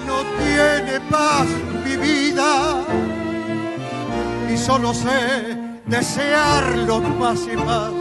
no 0.06 0.18
tiene 0.38 1.00
paz 1.10 1.46
mi 1.86 1.96
vida 1.96 2.84
y 4.52 4.58
solo 4.58 4.92
sé 4.92 5.56
desearlos 5.86 7.02
más 7.18 7.40
y 7.50 7.56
más, 7.56 7.92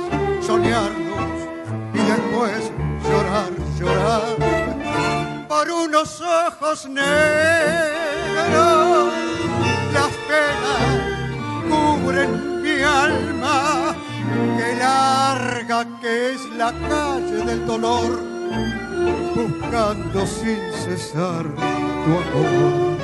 soñarlos 0.45 1.02
unos 6.03 6.21
ojos 6.21 6.85
negros. 6.89 7.13
Las 9.93 10.11
penas 10.27 10.83
cubren 11.69 12.61
mi 12.61 12.81
alma, 12.81 13.95
que 14.57 14.75
larga 14.75 15.87
que 16.01 16.33
es 16.33 16.41
la 16.57 16.73
calle 16.89 17.45
del 17.45 17.65
dolor, 17.65 18.21
buscando 19.33 20.27
sin 20.27 20.59
cesar 20.73 21.45
tu 21.55 22.11
amor. 22.39 23.02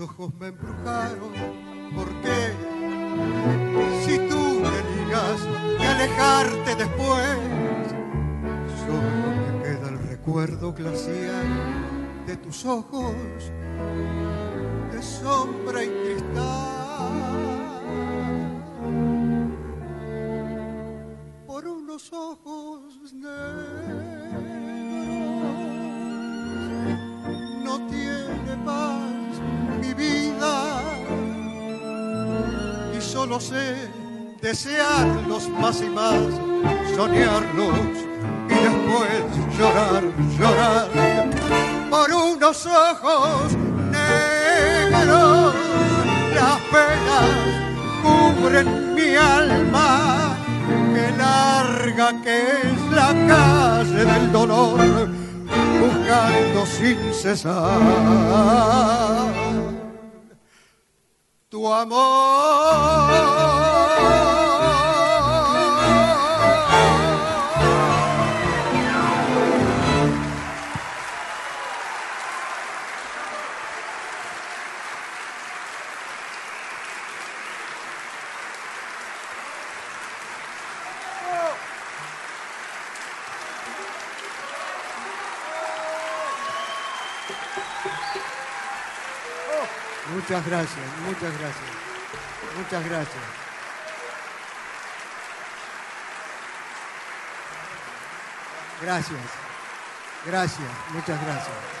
Ojos 0.00 0.32
me 0.40 0.48
embrujaron. 0.48 1.32
¿Por 1.94 2.08
qué? 2.22 2.52
Si 4.04 4.18
tú 4.28 4.62
tenías 4.62 5.40
que 5.78 5.86
alejarte 5.86 6.74
después, 6.74 7.38
solo 8.80 9.10
me 9.36 9.62
queda 9.62 9.88
el 9.88 9.98
recuerdo 10.08 10.72
glacial 10.72 11.46
de 12.26 12.36
tus 12.36 12.64
ojos 12.64 13.14
de 14.92 15.02
sombra 15.02 15.84
y 15.84 15.88
cristal. 15.88 16.44
Por 21.46 21.66
unos 21.68 22.12
ojos 22.12 22.53
desearlos 34.40 35.48
más 35.48 35.80
y 35.80 35.90
más, 35.90 36.14
soñarlos 36.94 37.80
y 38.48 38.54
después 38.54 39.24
llorar, 39.58 40.04
llorar 40.38 40.88
por 41.90 42.12
unos 42.12 42.64
ojos 42.66 43.56
negros. 43.90 45.54
Las 46.32 46.60
penas 46.70 47.30
cubren 48.04 48.94
mi 48.94 49.16
alma, 49.16 50.36
que 50.94 51.10
larga 51.18 52.22
que 52.22 52.36
es 52.38 52.80
la 52.92 53.08
calle 53.26 54.04
del 54.04 54.30
dolor 54.30 55.08
buscando 55.80 56.66
sin 56.66 56.98
cesar. 57.12 57.82
Tu 61.54 61.68
amor. 61.68 63.14
Muchas 90.26 90.46
gracias, 90.46 90.86
muchas 91.04 91.38
gracias. 91.38 91.70
Muchas 92.56 92.84
gracias. 92.88 93.24
Gracias. 98.80 99.20
Gracias, 100.24 100.70
muchas 100.94 101.20
gracias. 101.22 101.74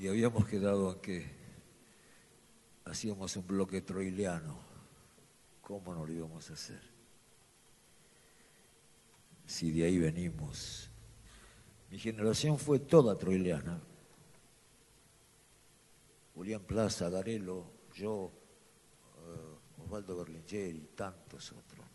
Y 0.00 0.17
habíamos 0.28 0.48
quedado 0.50 0.92
en 0.92 1.00
que 1.00 1.26
hacíamos 2.84 3.34
un 3.36 3.46
bloque 3.46 3.80
troiliano. 3.80 4.58
¿Cómo 5.62 5.94
no 5.94 6.04
lo 6.04 6.12
íbamos 6.12 6.50
a 6.50 6.52
hacer? 6.52 6.80
Si 9.46 9.70
de 9.70 9.84
ahí 9.84 9.98
venimos. 9.98 10.90
Mi 11.90 11.98
generación 11.98 12.58
fue 12.58 12.78
toda 12.78 13.16
troiliana. 13.16 13.80
Julián 16.34 16.60
Plaza, 16.60 17.08
Garelo, 17.08 17.64
yo, 17.94 18.30
eh, 19.26 19.82
Osvaldo 19.82 20.18
Berlingeri 20.18 20.76
y 20.76 20.88
tantos 20.94 21.52
otros. 21.52 21.86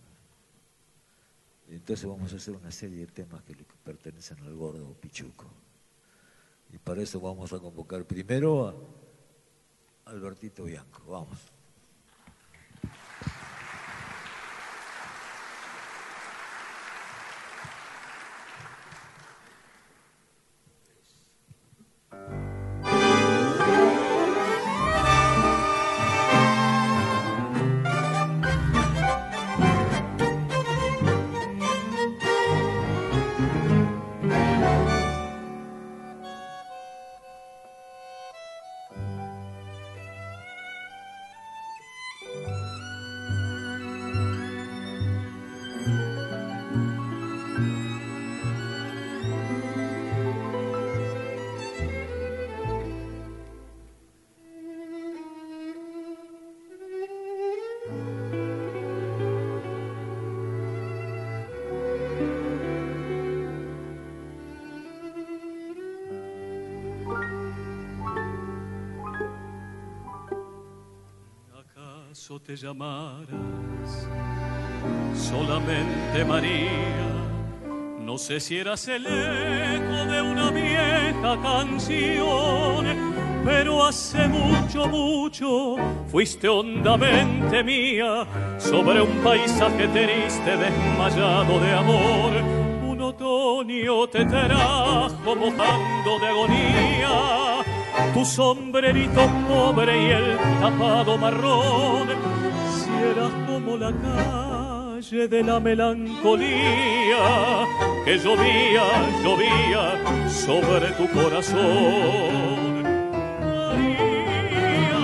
Entonces 1.69 2.07
vamos 2.07 2.33
a 2.33 2.37
hacer 2.37 2.55
una 2.55 2.71
serie 2.71 3.05
de 3.05 3.07
temas 3.07 3.43
que 3.43 3.53
le 3.53 3.63
pertenecen 3.83 4.39
al 4.39 4.55
gordo 4.55 4.91
Pichuco. 4.95 5.62
Y 6.73 6.79
para 6.79 7.03
eso 7.03 7.19
vamos 7.21 7.53
a 7.53 7.59
convocar 7.59 8.03
primero 8.03 8.67
a 10.05 10.09
Albertito 10.09 10.63
Bianco. 10.63 11.03
Vamos. 11.07 11.37
¿Acaso 72.23 72.39
te 72.39 72.55
llamaras 72.55 74.07
solamente 75.13 76.23
María? 76.25 76.69
No 77.99 78.17
sé 78.17 78.39
si 78.39 78.59
eras 78.59 78.87
el 78.87 79.05
eco 79.05 80.05
de 80.09 80.21
una 80.21 80.49
vieja 80.51 81.41
canción, 81.41 82.85
pero 83.43 83.85
hace 83.85 84.25
mucho, 84.29 84.87
mucho 84.87 85.75
fuiste 86.07 86.47
hondamente 86.47 87.61
mía 87.61 88.25
sobre 88.57 89.01
un 89.01 89.21
paisaje 89.21 89.85
triste 89.89 90.55
desmayado 90.55 91.59
de 91.59 91.73
amor. 91.73 92.31
Un 92.87 93.01
otoño 93.01 94.07
te 94.07 94.23
trajo 94.23 95.35
mojando 95.35 96.19
de 96.21 96.27
agonía 96.27 97.53
tu 98.13 98.25
sombrerito 98.25 99.27
pobre 99.47 100.07
y 100.07 100.11
el 100.11 100.37
tapado 100.59 101.17
marrón, 101.17 102.07
como 103.53 103.77
la 103.77 103.91
calle 103.91 105.27
de 105.27 105.43
la 105.43 105.59
melancolía, 105.59 107.23
que 108.03 108.17
llovía, 108.17 108.83
llovía 109.23 109.83
sobre 110.27 110.87
tu 110.97 111.07
corazón. 111.09 112.83
María, 113.45 115.01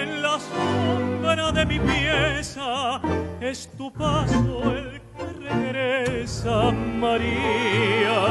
en 0.00 0.22
la 0.22 0.36
sombra 0.40 1.52
de 1.52 1.66
mi 1.66 1.78
pieza 1.78 3.00
es 3.40 3.70
tu 3.78 3.92
paso 3.92 4.62
el 4.76 5.00
que 5.16 5.26
regresa, 5.48 6.72
María 6.72 8.22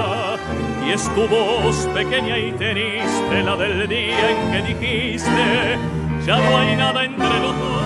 y 0.86 0.92
es 0.92 1.04
tu 1.16 1.28
voz 1.28 1.88
pequeña 1.94 2.38
y 2.38 2.52
triste 2.54 3.44
la 3.44 3.56
del 3.56 3.88
día 3.88 4.32
en 4.32 4.52
que 4.52 4.62
dijiste 4.74 5.78
ya 6.26 6.38
no 6.38 6.58
hay 6.58 6.76
nada 6.76 7.06
entre 7.06 7.40
los 7.40 7.58
dos 7.58 7.81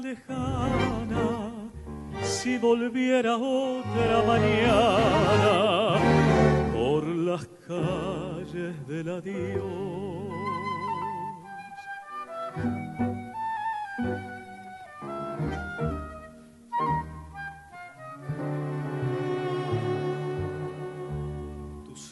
lejana 0.00 1.70
si 2.22 2.58
volviera 2.58 3.36
otra 3.36 4.22
mañana 4.26 5.98
por 6.72 7.06
las 7.06 7.46
calles 7.66 8.86
del 8.86 9.08
adiós. 9.08 10.26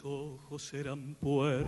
Ojos 0.07 0.75
eran 0.75 1.15
puertos 1.15 1.67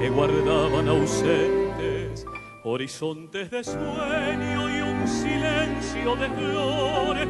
que 0.00 0.10
guardaban 0.10 0.88
ausentes 0.88 2.26
horizontes 2.68 3.48
de 3.48 3.62
sueño 3.62 4.68
y 4.68 4.80
un 4.80 5.06
silencio 5.06 6.16
de 6.16 6.28
flores, 6.30 7.28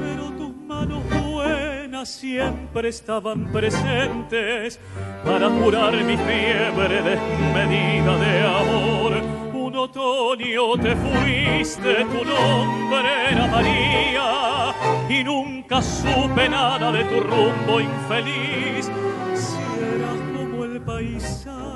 pero 0.00 0.30
tus 0.32 0.56
manos 0.66 1.00
buenas 1.08 2.08
siempre 2.08 2.88
estaban 2.88 3.52
presentes 3.52 4.80
para 5.24 5.48
curar 5.48 5.94
mi 6.02 6.16
fiebre 6.16 7.02
desmedida 7.02 8.16
de 8.18 8.42
amor. 8.42 9.12
Un 9.54 9.76
otoño 9.76 10.76
te 10.82 10.96
fuiste, 10.96 12.04
tu 12.06 12.24
nombre 12.24 13.30
era 13.30 13.46
María, 13.46 14.74
y 15.08 15.22
nunca 15.22 15.80
supe 15.80 16.48
nada 16.48 16.90
de 16.90 17.04
tu 17.04 17.20
rumbo 17.20 17.80
infeliz. 17.80 18.90
Si 19.34 19.56
eras 19.94 20.18
como 20.36 20.64
el 20.64 20.80
paisaje 20.80 21.73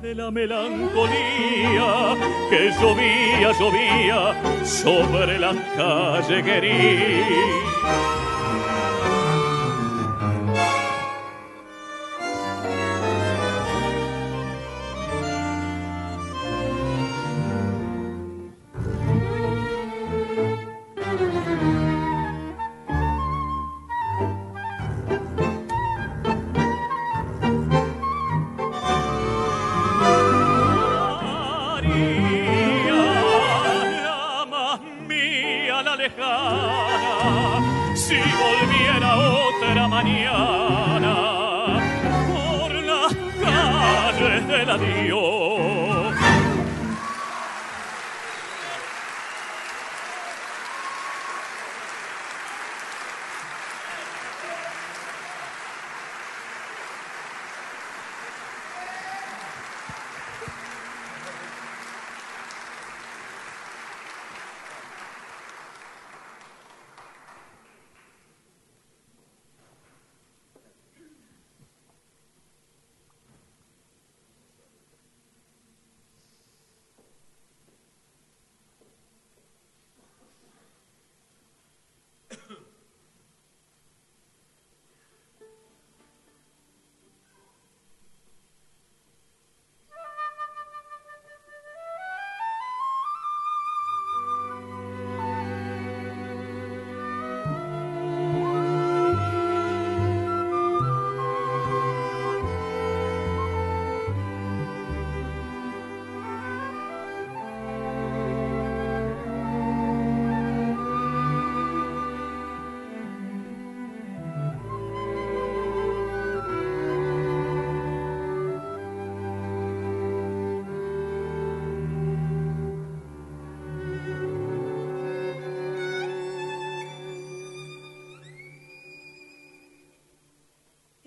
de 0.00 0.14
la 0.14 0.30
melancolía, 0.30 2.16
que 2.50 2.70
llovía, 2.80 3.52
llovía 3.58 4.64
sobre 4.64 5.38
la 5.38 5.52
calle 5.76 6.42
gris. 6.42 8.23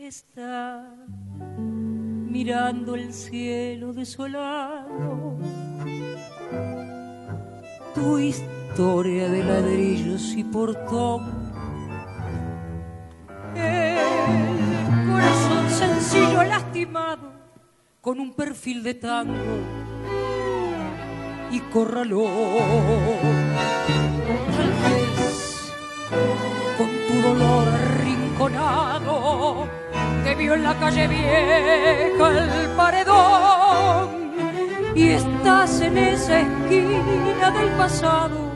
Está 0.08 0.90
mirando 2.32 2.96
el 2.96 3.14
cielo 3.14 3.92
desolado. 3.92 5.38
Tu 7.94 8.20
historia 8.20 9.28
de 9.30 9.44
ladrillos 9.44 10.34
y 10.34 10.46
portón. 10.46 11.52
El 13.54 15.12
corazón 15.12 15.70
sencillo 15.70 16.44
lastimado 16.44 17.34
con 18.00 18.22
un 18.22 18.34
perfil 18.34 18.84
de 18.84 18.94
tango 18.94 19.58
y 21.52 21.60
corralón. 21.60 22.28
Vio 30.38 30.54
en 30.54 30.64
la 30.64 30.76
calle 30.76 31.08
vieja 31.08 32.28
el 32.30 32.70
paredón 32.76 34.08
y 34.96 35.10
estás 35.10 35.82
en 35.82 35.98
esa 35.98 36.40
esquina 36.40 37.52
del 37.52 37.70
pasado 37.72 38.52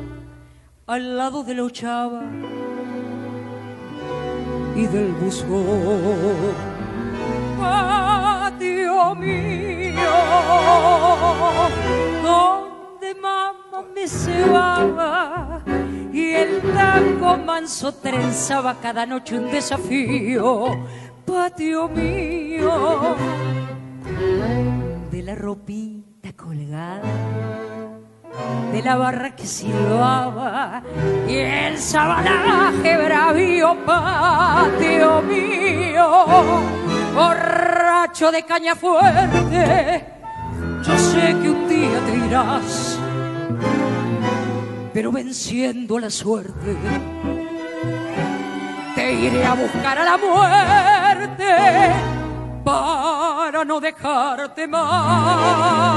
al 0.88 1.18
lado 1.18 1.44
de 1.44 1.56
la 1.56 1.64
ochava 1.64 2.24
y 4.76 4.86
del 4.88 5.12
buzón. 5.14 6.72
Patio 7.60 9.16
mío 9.16 10.02
donde 12.24 13.16
mamá 13.16 13.82
me 13.94 14.08
cebaba 14.08 15.62
y 16.12 16.32
el 16.32 16.62
tango 16.74 17.38
manso 17.38 17.92
trenzaba 17.94 18.76
cada 18.82 19.06
noche 19.06 19.38
un 19.38 19.52
desafío 19.52 20.86
patio 21.52 21.90
mío 21.90 23.16
de 25.12 25.22
la 25.22 25.36
ropita 25.36 26.32
colgada 26.34 27.02
de 28.72 28.82
la 28.82 28.96
barra 28.96 29.36
que 29.36 29.46
silbaba 29.46 30.82
y 31.28 31.36
el 31.36 31.78
sabanaje 31.78 32.98
bravío 33.06 33.76
patio 33.86 35.22
mío 35.24 36.26
borracho 37.14 38.32
de 38.32 38.44
caña 38.44 38.76
fuerte 38.76 40.06
yo 40.84 40.98
sé 40.98 41.36
que 41.42 41.50
un 41.50 41.68
día 41.68 42.00
te 42.06 42.18
irás 42.28 42.98
pero 44.94 45.12
venciendo 45.12 46.00
la 46.00 46.10
suerte 46.10 46.78
te 48.96 49.14
iré 49.14 49.46
a 49.46 49.54
buscar 49.54 49.98
a 49.98 50.04
la 50.06 50.18
muerte 50.18 51.01
para 52.64 53.66
no 53.66 53.80
dejarte 53.80 54.68
más. 54.68 55.92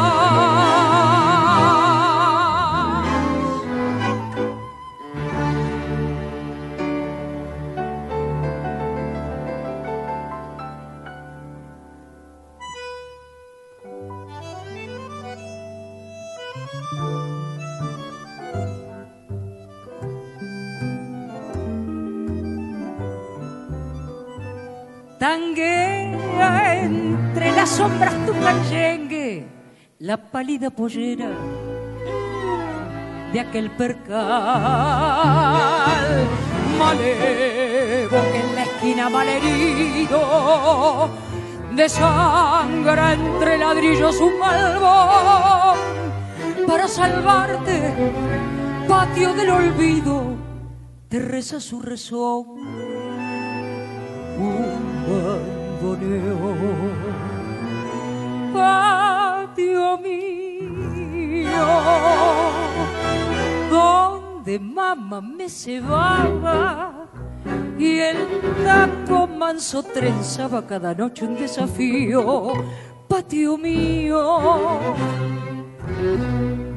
Tanguea 25.24 26.82
entre 26.82 27.50
las 27.52 27.70
sombras 27.70 28.12
tu 28.26 28.32
cachengue, 28.42 29.46
la 30.00 30.18
pálida 30.18 30.68
pollera 30.68 31.30
de 33.32 33.40
aquel 33.40 33.70
percal 33.70 34.20
malevo 36.78 38.18
que 38.32 38.38
en 38.38 38.54
la 38.54 38.62
esquina 38.64 39.08
malherido 39.08 41.08
desangra 41.74 43.14
entre 43.14 43.56
ladrillos 43.56 44.20
un 44.20 44.38
malvón 44.38 45.78
para 46.66 46.86
salvarte 46.86 47.94
patio 48.86 49.32
del 49.32 49.48
olvido 49.48 50.36
te 51.08 51.18
reza 51.18 51.60
su 51.60 51.80
rezón 51.80 52.83
bandoneo. 55.08 56.54
Patio 58.52 59.98
mío, 59.98 61.66
donde 63.70 64.58
mamá 64.58 65.20
me 65.20 65.48
cebaba 65.48 67.08
y 67.78 67.98
el 67.98 68.16
taco 68.64 69.26
manso 69.26 69.82
trenzaba 69.82 70.66
cada 70.66 70.94
noche 70.94 71.24
un 71.26 71.34
desafío. 71.34 72.52
Patio 73.08 73.58
mío, 73.58 74.40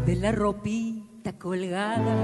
de 0.06 0.16
la 0.16 0.32
ropita 0.32 1.34
colgada, 1.34 2.16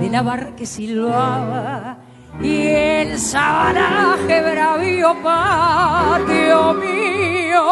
de 0.00 0.10
la 0.10 0.22
barra 0.22 0.54
que 0.54 0.66
silbaba 0.66 1.98
y 2.40 2.68
el 2.68 3.18
sabanaje 3.18 4.40
bravío 4.40 5.14
patio 5.22 6.74
mío, 6.74 7.64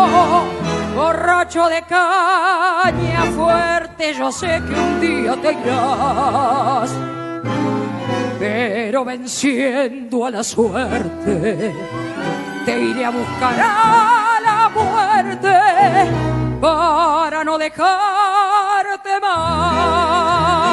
borracho 0.94 1.68
de 1.68 1.82
caña 1.82 3.22
fuerte, 3.36 4.14
yo 4.14 4.32
sé 4.32 4.60
que 4.66 4.74
un 4.74 5.00
día 5.00 5.36
te 5.40 5.52
irás, 5.52 6.90
pero 8.38 9.04
venciendo 9.04 10.26
a 10.26 10.30
la 10.30 10.42
suerte, 10.42 11.74
te 12.64 12.80
iré 12.80 13.04
a 13.04 13.10
buscar 13.10 13.54
a 13.58 14.40
la 14.42 14.68
muerte 14.74 15.50
para 16.60 17.44
no 17.44 17.58
dejarte 17.58 19.20
más. 19.20 20.67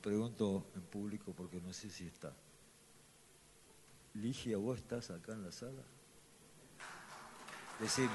Pregunto 0.00 0.66
en 0.74 0.82
público 0.82 1.32
porque 1.32 1.60
no 1.60 1.72
sé 1.72 1.90
si 1.90 2.06
está. 2.06 2.32
Ligia, 4.14 4.56
¿vos 4.56 4.78
estás 4.78 5.10
acá 5.10 5.32
en 5.32 5.44
la 5.44 5.52
sala? 5.52 5.82
Decime, 7.78 8.08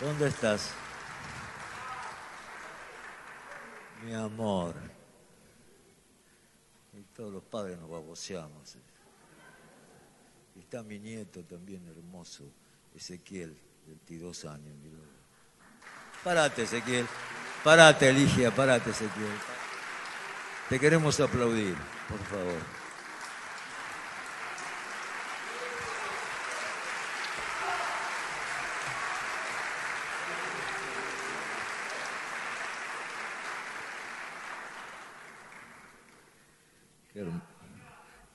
¿dónde 0.00 0.28
estás? 0.28 0.72
Mi 4.04 4.12
amor. 4.12 4.74
Todos 7.14 7.32
los 7.32 7.42
padres 7.42 7.78
nos 7.78 7.90
baboseamos. 7.90 8.76
Y 10.54 10.60
está 10.60 10.82
mi 10.82 10.98
nieto 10.98 11.44
también 11.44 11.86
hermoso, 11.88 12.44
Ezequiel, 12.94 13.56
22 13.86 14.44
años. 14.46 14.76
Parate, 16.24 16.62
Ezequiel. 16.62 17.06
Parate, 17.64 18.12
Ligia, 18.12 18.54
parate, 18.54 18.90
Ezequiel. 18.90 19.61
Te 20.68 20.80
queremos 20.80 21.20
aplaudir, 21.20 21.76
por 22.08 22.18
favor. 22.20 22.82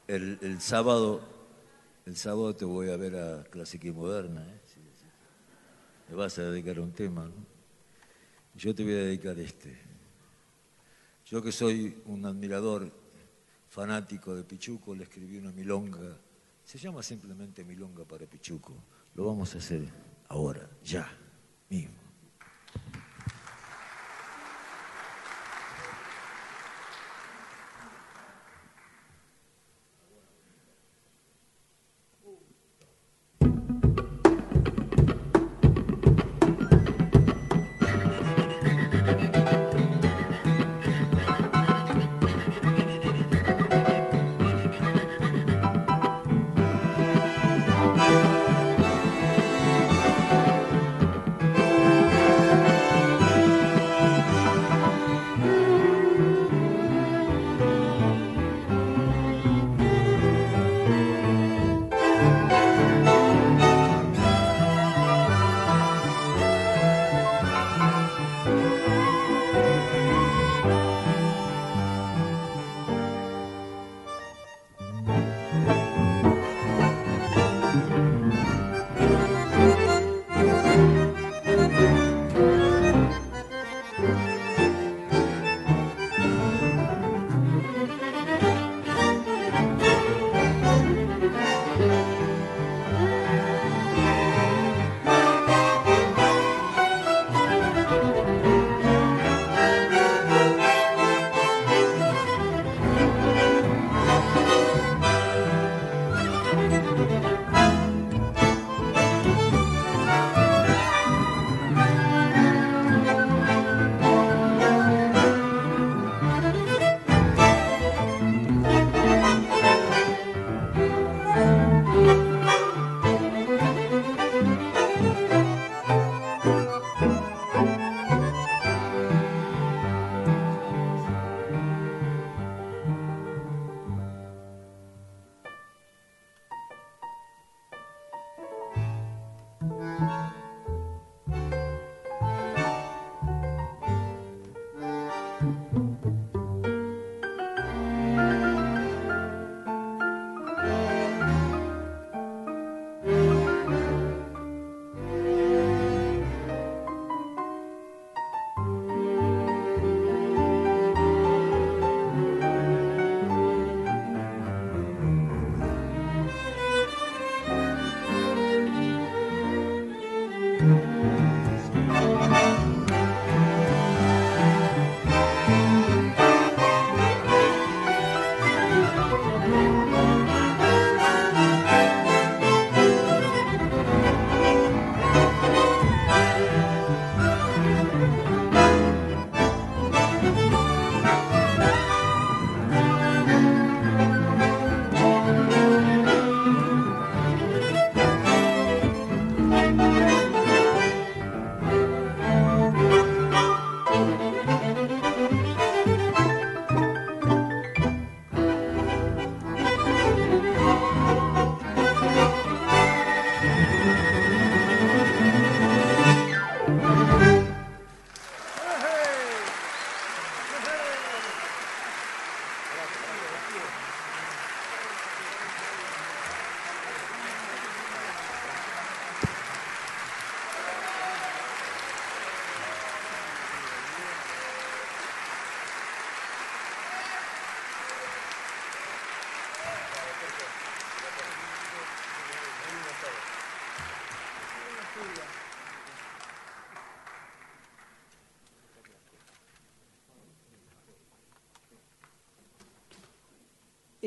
El, 0.07 0.39
el 0.41 0.61
sábado, 0.61 1.21
el 2.05 2.15
sábado 2.15 2.55
te 2.55 2.63
voy 2.63 2.89
a 2.89 2.97
ver 2.97 3.15
a 3.17 3.43
Clásica 3.43 3.87
y 3.87 3.91
Moderna. 3.91 4.41
¿eh? 4.41 4.61
Sí. 4.65 4.79
Me 6.09 6.15
vas 6.15 6.39
a 6.39 6.43
dedicar 6.43 6.79
un 6.79 6.93
tema, 6.93 7.25
¿no? 7.25 7.45
Yo 8.55 8.73
te 8.73 8.83
voy 8.83 8.93
a 8.93 8.97
dedicar 8.97 9.37
este. 9.37 9.77
Yo 11.29 11.41
que 11.41 11.51
soy 11.51 12.01
un 12.05 12.25
admirador 12.25 12.89
fanático 13.67 14.33
de 14.33 14.45
Pichuco, 14.45 14.95
le 14.95 15.03
escribí 15.03 15.37
una 15.37 15.51
milonga. 15.51 16.17
Se 16.63 16.77
llama 16.77 17.03
simplemente 17.03 17.65
Milonga 17.65 18.05
para 18.05 18.25
Pichuco. 18.25 18.73
Lo 19.13 19.25
vamos 19.25 19.53
a 19.53 19.57
hacer 19.57 19.81
ahora, 20.29 20.69
ya, 20.81 21.11
mismo. 21.69 22.06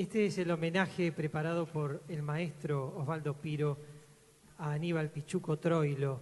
Este 0.01 0.25
es 0.25 0.39
el 0.39 0.51
homenaje 0.51 1.13
preparado 1.13 1.67
por 1.67 2.03
el 2.09 2.23
maestro 2.23 2.95
Osvaldo 2.97 3.35
Piro 3.35 3.77
a 4.57 4.73
Aníbal 4.73 5.11
Pichuco 5.11 5.59
Troilo, 5.59 6.19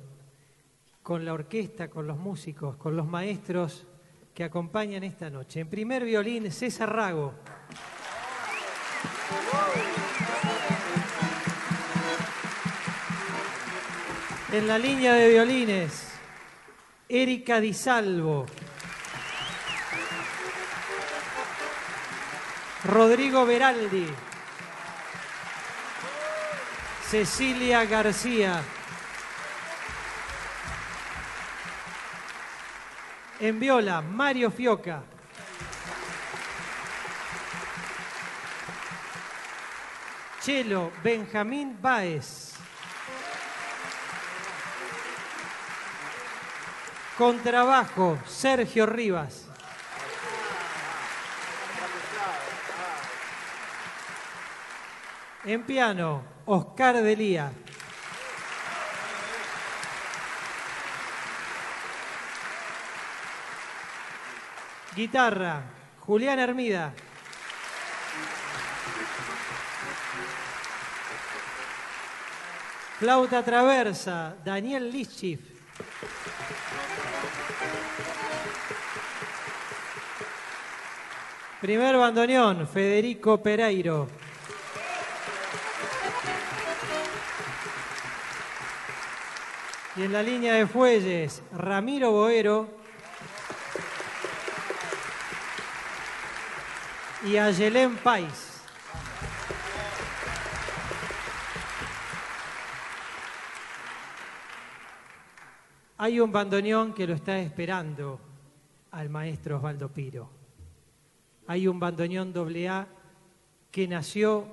con 1.01 1.25
la 1.25 1.33
orquesta, 1.33 1.89
con 1.89 2.05
los 2.05 2.19
músicos, 2.19 2.77
con 2.77 2.97
los 2.97 3.07
maestros 3.07 3.87
que 4.35 4.43
acompañan 4.43 5.05
esta 5.05 5.31
noche. 5.31 5.61
En 5.61 5.69
primer 5.69 6.05
violín, 6.05 6.51
César 6.51 6.93
Rago. 6.93 7.35
En 14.53 14.67
la 14.67 14.77
línea 14.77 15.15
de 15.15 15.29
violines, 15.29 16.15
Erika 17.09 17.61
Di 17.61 17.73
Salvo. 17.73 18.45
Rodrigo 22.89 23.45
Beraldi. 23.45 24.09
Cecilia 27.07 27.85
García. 27.85 28.63
En 33.41 33.61
viola, 33.61 34.01
Mario 34.01 34.51
Fioca. 34.51 35.03
Chelo, 40.41 40.91
Benjamín 41.05 41.77
Báez. 41.83 42.55
Contrabajo, 47.19 48.19
Sergio 48.27 48.87
Rivas. 48.87 49.48
En 55.49 55.63
piano, 55.63 56.23
Oscar 56.45 57.03
Delía. 57.03 57.51
Guitarra, 64.95 65.63
Julián 66.01 66.39
Hermida. 66.39 66.93
Flauta 72.99 73.43
traversa, 73.43 74.37
Daniel 74.45 74.91
Lischif. 74.93 75.41
Primer 81.63 81.97
bandoneón, 81.97 82.69
Federico 82.69 83.43
Pereiro. 83.43 84.28
Y 89.99 90.03
en 90.05 90.13
la 90.13 90.23
línea 90.23 90.55
de 90.55 90.65
fuelles, 90.69 91.43
Ramiro 91.53 92.13
Boero 92.13 92.69
y 97.27 97.37
Ayelén 97.37 97.97
Pais. 97.97 98.63
Hay 105.97 106.21
un 106.21 106.31
bandoneón 106.31 106.95
que 106.95 107.05
lo 107.05 107.15
está 107.15 107.41
esperando 107.41 108.21
al 108.93 109.11
maestro 109.11 109.57
Osvaldo 109.57 109.89
Piro. 109.89 110.31
Hay 111.49 111.67
un 111.67 111.81
bandoneón 111.81 112.33
AA 112.33 112.87
que 113.73 113.89
nació 113.89 114.47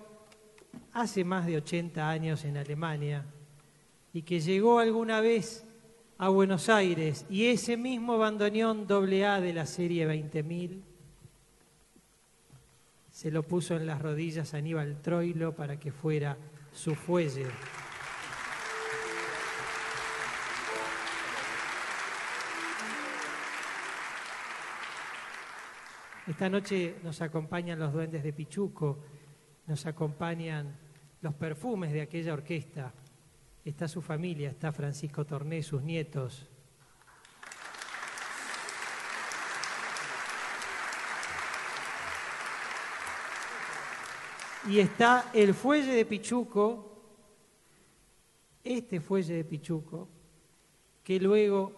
hace 0.93 1.24
más 1.24 1.46
de 1.46 1.58
80 1.58 2.10
años 2.10 2.43
en 2.46 2.58
Alemania 2.58 3.24
y 4.16 4.22
que 4.22 4.39
llegó 4.39 4.80
alguna 4.80 5.20
vez 5.20 5.66
a 6.18 6.30
Buenos 6.30 6.70
Aires 6.70 7.26
y 7.30 7.47
ese 7.47 7.76
mismo 7.76 8.18
bandoneón 8.18 8.88
AA 8.89 9.41
de 9.41 9.51
la 9.51 9.66
serie 9.66 10.07
20.000 10.07 10.82
se 13.11 13.30
lo 13.30 13.43
puso 13.43 13.76
en 13.76 13.86
las 13.86 14.01
rodillas 14.01 14.53
a 14.53 14.57
Aníbal 14.57 15.01
Troilo 15.01 15.53
para 15.53 15.78
que 15.78 15.91
fuera 15.91 16.38
su 16.72 16.95
fuelle. 16.95 17.45
Esta 26.26 26.47
noche 26.47 26.95
nos 27.03 27.22
acompañan 27.22 27.80
los 27.80 27.91
duendes 27.91 28.24
de 28.24 28.32
Pichuco, 28.32 28.97
nos 29.68 29.86
acompañan 29.86 30.74
los 31.20 31.34
perfumes 31.34 31.91
de 31.91 31.99
aquella 31.99 32.32
orquesta 32.32 32.93
está 33.66 33.88
su 33.88 34.01
familia, 34.01 34.51
está 34.51 34.72
Francisco 34.72 35.26
Torné, 35.26 35.63
sus 35.63 35.82
nietos. 35.82 36.47
Y 44.70 44.80
está 44.80 45.32
el 45.34 45.53
fuelle 45.53 45.93
de 45.93 46.05
Pichuco, 46.05 46.91
este 48.63 48.99
fuelle 48.99 49.36
de 49.36 49.43
Pichuco, 49.43 50.09
que 51.03 51.20
luego 51.20 51.74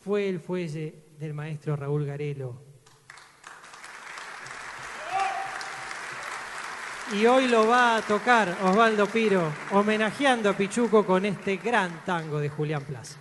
fue 0.00 0.28
el 0.28 0.40
fuelle 0.40 1.04
del 1.18 1.34
maestro 1.34 1.76
Raúl 1.76 2.06
Garelo. 2.06 2.73
Y 7.12 7.26
hoy 7.26 7.48
lo 7.48 7.66
va 7.66 7.96
a 7.96 8.02
tocar 8.02 8.56
Osvaldo 8.62 9.06
Piro, 9.06 9.52
homenajeando 9.72 10.48
a 10.48 10.56
Pichuco 10.56 11.04
con 11.04 11.26
este 11.26 11.58
gran 11.58 12.02
tango 12.04 12.40
de 12.40 12.48
Julián 12.48 12.82
Plaza. 12.82 13.18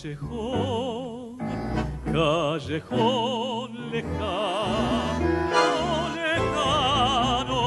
Callejón, 0.00 1.38
callejón 2.04 3.90
lejano, 3.90 5.26
lejano, 6.14 7.62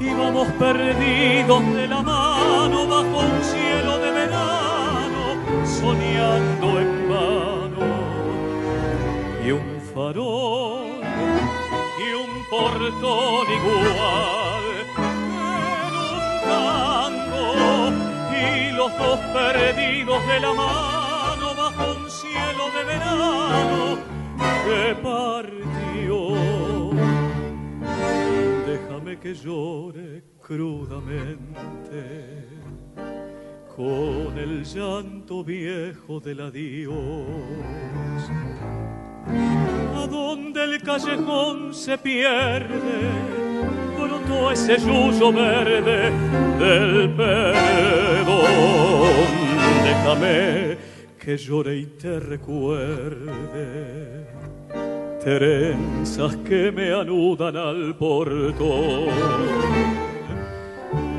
íbamos 0.00 0.46
perdidos 0.52 1.74
de 1.74 1.88
la 1.88 2.00
mano 2.00 2.86
bajo 2.86 3.18
un 3.26 3.42
cielo 3.42 3.98
de 3.98 4.10
verano, 4.12 5.34
soñando 5.64 6.78
en 6.78 7.08
vano, 7.08 7.86
y 9.44 9.50
un 9.50 9.80
farol 9.92 11.00
y 11.98 12.12
un 12.22 12.30
portón 12.48 13.46
igual 13.58 14.64
en 15.74 15.92
un 16.06 16.22
tango 16.46 17.46
y 18.32 18.70
los 18.70 18.96
dos 18.96 19.18
perdidos 19.34 20.24
de 20.28 20.38
la 20.38 20.54
mano 20.54 20.99
cielo 22.80 22.80
de 22.80 22.84
verano 22.84 23.98
que 24.64 24.94
partió. 25.02 26.20
Déjame 28.66 29.18
que 29.18 29.34
llore 29.34 30.22
crudamente 30.40 32.00
con 33.76 34.38
el 34.38 34.64
llanto 34.64 35.44
viejo 35.44 36.20
del 36.20 36.40
adiós 36.40 37.26
a 39.96 40.06
donde 40.06 40.64
el 40.64 40.82
callejón 40.82 41.74
se 41.74 41.98
pierde, 41.98 43.10
brotó 43.96 44.50
ese 44.50 44.78
yuyo 44.78 45.30
verde 45.32 46.10
del 46.58 47.14
perdón. 47.14 48.40
Déjame 49.84 50.78
que 51.20 51.36
llore 51.36 51.76
y 51.76 51.86
te 51.86 52.18
recuerde, 52.18 53.66
trenzas 55.22 56.34
que 56.36 56.72
me 56.72 56.94
anudan 56.94 57.56
al 57.56 57.94
portón. 57.94 59.08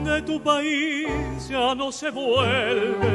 De 0.04 0.22
tu 0.24 0.42
país 0.42 1.08
ya 1.48 1.76
no 1.76 1.92
se 1.92 2.10
vuelve 2.10 3.14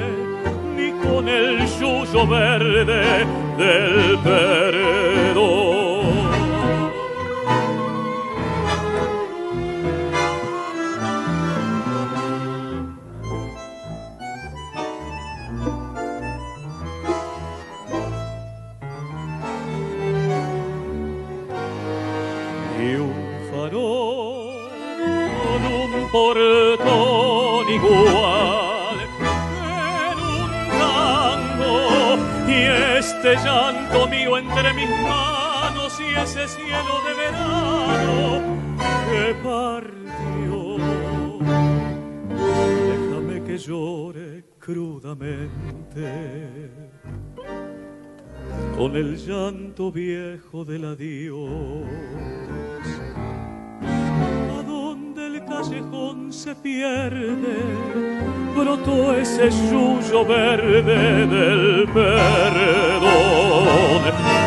ni 0.77 0.93
con 1.05 1.29
el 1.29 1.67
yuyo 1.67 2.27
verde 2.27 3.27
del 3.59 4.19
perdón. 4.23 5.86
Portón 26.17 27.69
igual 27.79 28.97
en 29.05 30.19
un 30.39 30.51
tango 30.83 31.75
y 32.49 32.59
este 32.99 33.31
llanto 33.45 33.99
mío 34.09 34.39
entre 34.39 34.73
mis 34.73 34.89
manos 34.89 35.93
y 36.01 36.09
ese 36.25 36.49
cielo 36.49 36.95
de 37.07 37.13
verano 37.23 38.21
que 39.09 39.25
partió. 39.49 40.59
Déjame 42.91 43.37
que 43.47 43.59
llore 43.59 44.45
crudamente 44.59 46.09
con 48.77 48.97
el 48.97 49.17
llanto 49.17 49.93
viejo 49.93 50.65
del 50.65 50.85
adiós. 50.87 52.46
Callejón 55.47 56.33
se 56.33 56.55
pierde, 56.55 57.59
brotó 58.55 59.15
ese 59.15 59.51
yuyo 59.51 60.25
verde 60.25 61.27
del 61.27 61.89
perdón. 61.93 63.07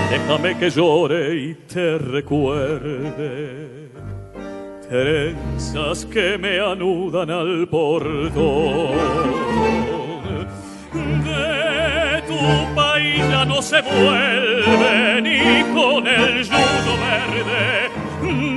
Déjame 0.10 0.58
que 0.58 0.70
llore 0.70 1.36
y 1.36 1.54
te 1.54 1.98
recuerde. 1.98 3.90
Trenzas 4.90 6.06
que 6.06 6.38
me 6.38 6.60
anudan 6.60 7.30
al 7.30 7.68
portón 7.68 8.90
de 10.94 12.24
tu 12.28 12.76
país 12.76 13.20
ya 13.30 13.46
no 13.46 13.62
se 13.62 13.82
vuelve 13.82 15.22
ni 15.22 15.64
con 15.74 16.08
el 16.08 16.44
yugo 16.44 16.98
verde 17.06 17.90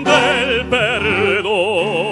del 0.04 0.66
perdón. 0.66 2.11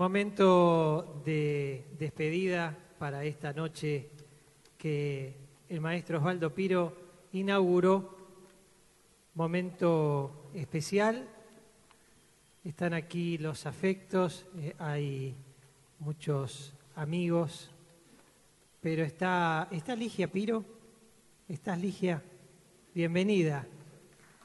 Momento 0.00 1.20
de 1.26 1.84
despedida 1.98 2.74
para 2.98 3.22
esta 3.22 3.52
noche 3.52 4.08
que 4.78 5.36
el 5.68 5.82
maestro 5.82 6.16
Osvaldo 6.16 6.54
Piro 6.54 6.96
inauguró. 7.32 8.16
Momento 9.34 10.48
especial. 10.54 11.28
Están 12.64 12.94
aquí 12.94 13.36
los 13.36 13.66
afectos, 13.66 14.46
eh, 14.56 14.74
hay 14.78 15.34
muchos 15.98 16.72
amigos, 16.96 17.70
pero 18.80 19.04
está, 19.04 19.68
¿está 19.70 19.94
Ligia 19.94 20.32
Piro? 20.32 20.64
¿Estás 21.46 21.78
Ligia? 21.78 22.22
Bienvenida. 22.94 23.66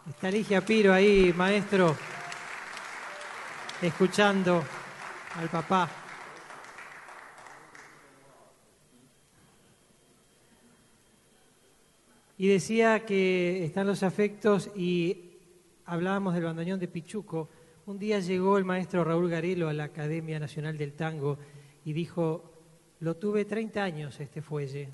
Está 0.10 0.30
Ligia 0.30 0.60
Piro 0.66 0.92
ahí, 0.92 1.34
maestro, 1.34 1.96
escuchando 3.82 4.62
al 5.38 5.50
papá. 5.50 5.90
Y 12.38 12.48
decía 12.48 13.06
que 13.06 13.64
están 13.66 13.88
los 13.88 14.04
afectos 14.04 14.72
y 14.76 15.38
hablábamos 15.86 16.34
del 16.34 16.44
bandoneón 16.44 16.80
de 16.80 16.88
Pichuco. 16.88 17.50
Un 17.86 18.00
día 18.00 18.20
llegó 18.20 18.58
el 18.58 18.66
maestro 18.66 19.04
Raúl 19.04 19.30
Garelo 19.30 19.70
a 19.70 19.74
la 19.74 19.86
Academia 19.86 20.40
Nacional 20.40 20.78
del 20.78 20.94
Tango 20.94 21.38
y 21.86 21.94
dijo, 21.94 22.52
lo 23.00 23.16
tuve 23.16 23.46
30 23.46 23.84
años 23.84 24.20
este 24.20 24.42
fuelle 24.42 24.90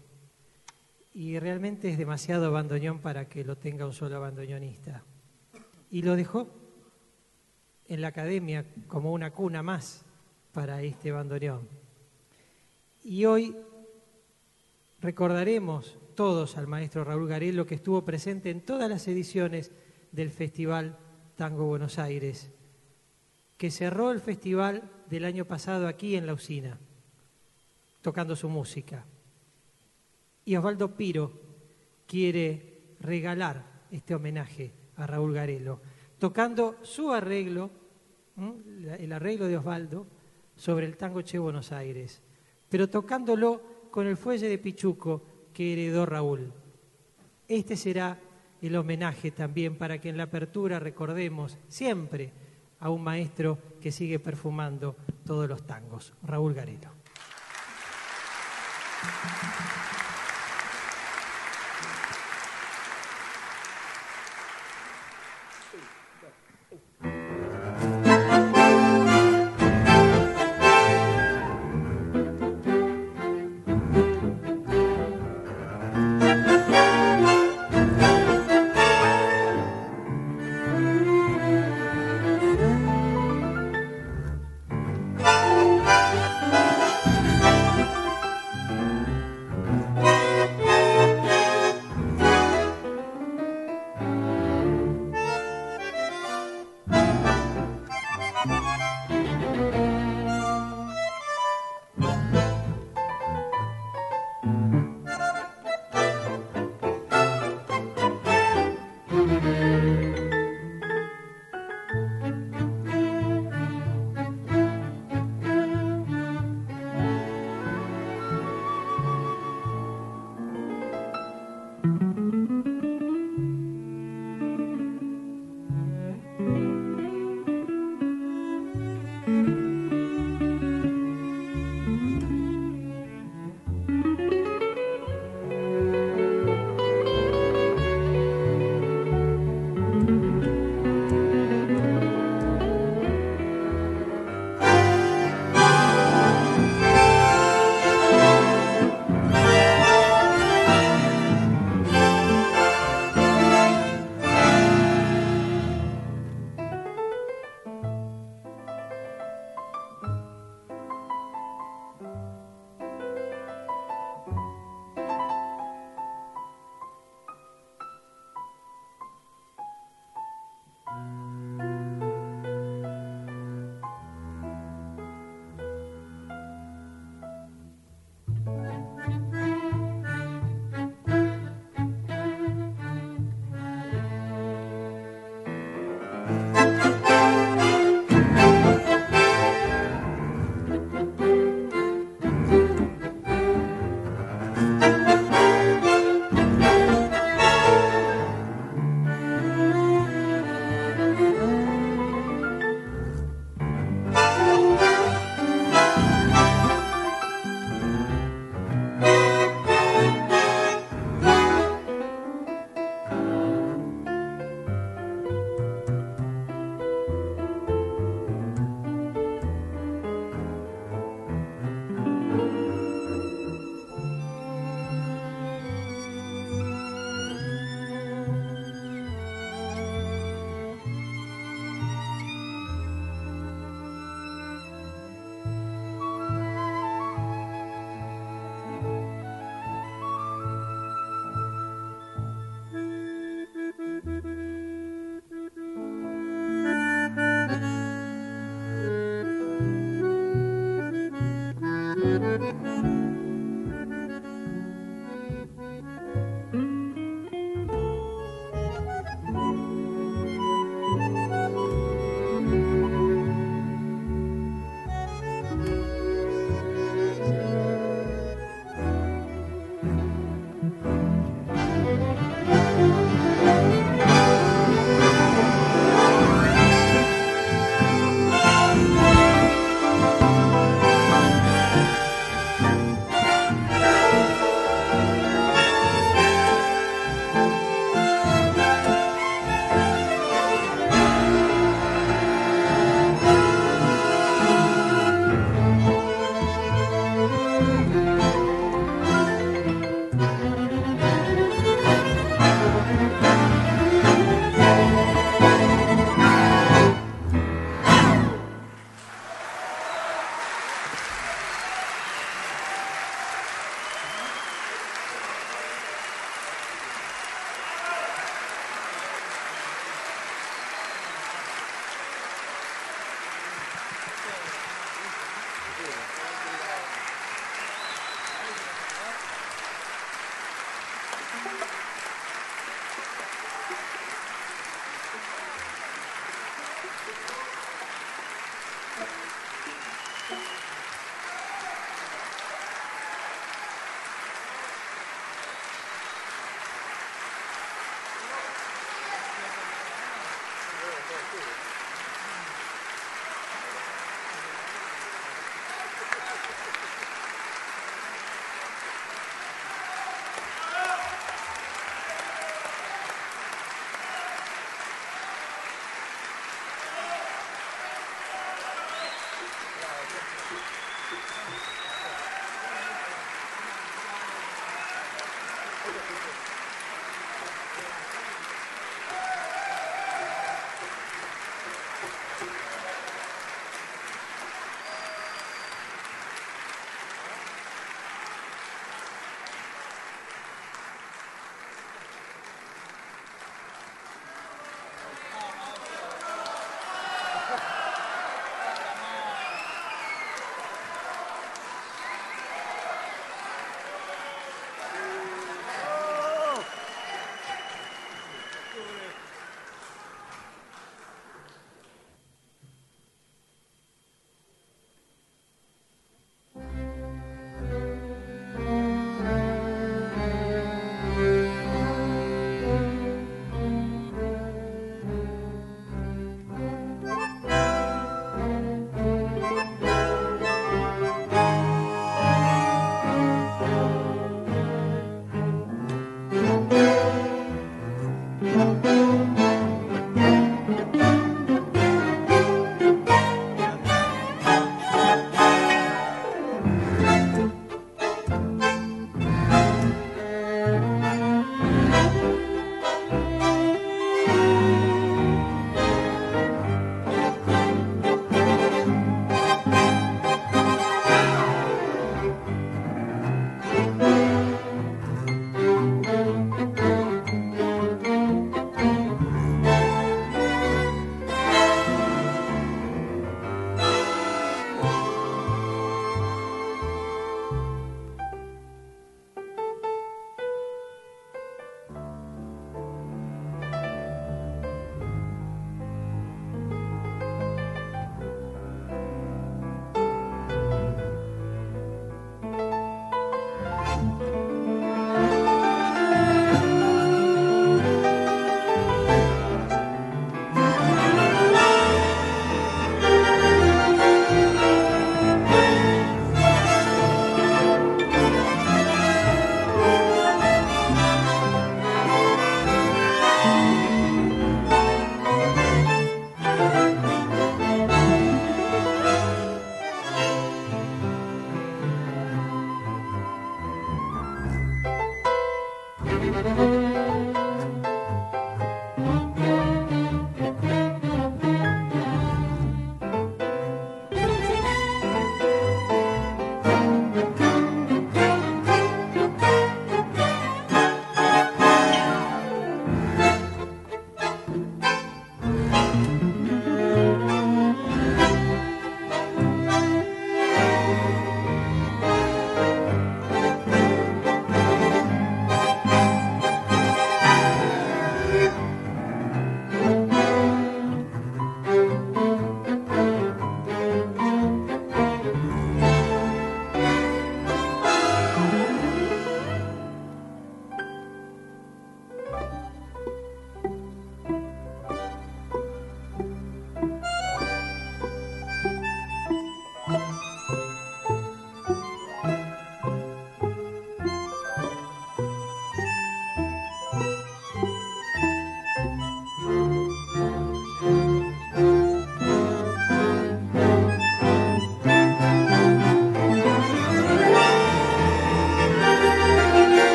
y 1.13 1.39
realmente 1.39 1.89
es 1.89 1.97
demasiado 1.97 2.51
bandoneón 2.51 2.99
para 2.99 3.27
que 3.27 3.43
lo 3.43 3.57
tenga 3.57 3.85
un 3.85 3.93
solo 3.93 4.19
bandoneonista. 4.19 5.03
Y 5.89 6.03
lo 6.03 6.15
dejó 6.15 6.47
en 7.87 8.01
la 8.01 8.09
academia 8.09 8.65
como 8.87 9.11
una 9.11 9.31
cuna 9.31 9.61
más 9.63 10.05
para 10.51 10.81
este 10.81 11.11
bandoneón. 11.11 11.67
Y 13.03 13.25
hoy 13.25 13.55
recordaremos 14.99 15.97
todos 16.15 16.57
al 16.57 16.67
maestro 16.67 17.03
Raúl 17.03 17.27
Garelo 17.27 17.65
que 17.65 17.75
estuvo 17.75 18.03
presente 18.05 18.49
en 18.49 18.61
todas 18.61 18.89
las 18.89 19.07
ediciones 19.07 19.71
del 20.11 20.29
Festival 20.29 20.97
Tango 21.35 21.65
Buenos 21.65 21.97
Aires, 21.97 22.51
que 23.57 23.71
cerró 23.71 24.11
el 24.11 24.19
festival 24.19 24.91
del 25.09 25.25
año 25.25 25.45
pasado 25.45 25.87
aquí 25.87 26.15
en 26.15 26.25
La 26.25 26.33
Usina, 26.33 26.77
tocando 28.01 28.35
su 28.35 28.49
música. 28.49 29.05
Y 30.45 30.55
Osvaldo 30.55 30.95
Piro 30.95 31.31
quiere 32.05 32.95
regalar 32.99 33.63
este 33.89 34.13
homenaje 34.15 34.73
a 34.97 35.07
Raúl 35.07 35.33
Garelo, 35.33 35.81
tocando 36.19 36.77
su 36.83 37.11
arreglo, 37.11 37.71
el 38.99 39.11
arreglo 39.11 39.47
de 39.47 39.57
Osvaldo, 39.57 40.07
sobre 40.61 40.85
el 40.85 40.95
tango 40.95 41.23
Che 41.23 41.39
Buenos 41.39 41.71
Aires, 41.71 42.21
pero 42.69 42.87
tocándolo 42.87 43.89
con 43.89 44.05
el 44.05 44.15
fuelle 44.15 44.47
de 44.47 44.59
Pichuco 44.59 45.23
que 45.51 45.73
heredó 45.73 46.05
Raúl. 46.05 46.53
Este 47.47 47.75
será 47.75 48.19
el 48.61 48.75
homenaje 48.75 49.31
también 49.31 49.75
para 49.75 49.99
que 49.99 50.09
en 50.09 50.17
la 50.17 50.23
apertura 50.23 50.79
recordemos 50.79 51.57
siempre 51.67 52.31
a 52.79 52.91
un 52.91 53.03
maestro 53.03 53.57
que 53.81 53.91
sigue 53.91 54.19
perfumando 54.19 54.95
todos 55.25 55.49
los 55.49 55.65
tangos, 55.65 56.13
Raúl 56.21 56.53
Garelo. 56.53 56.91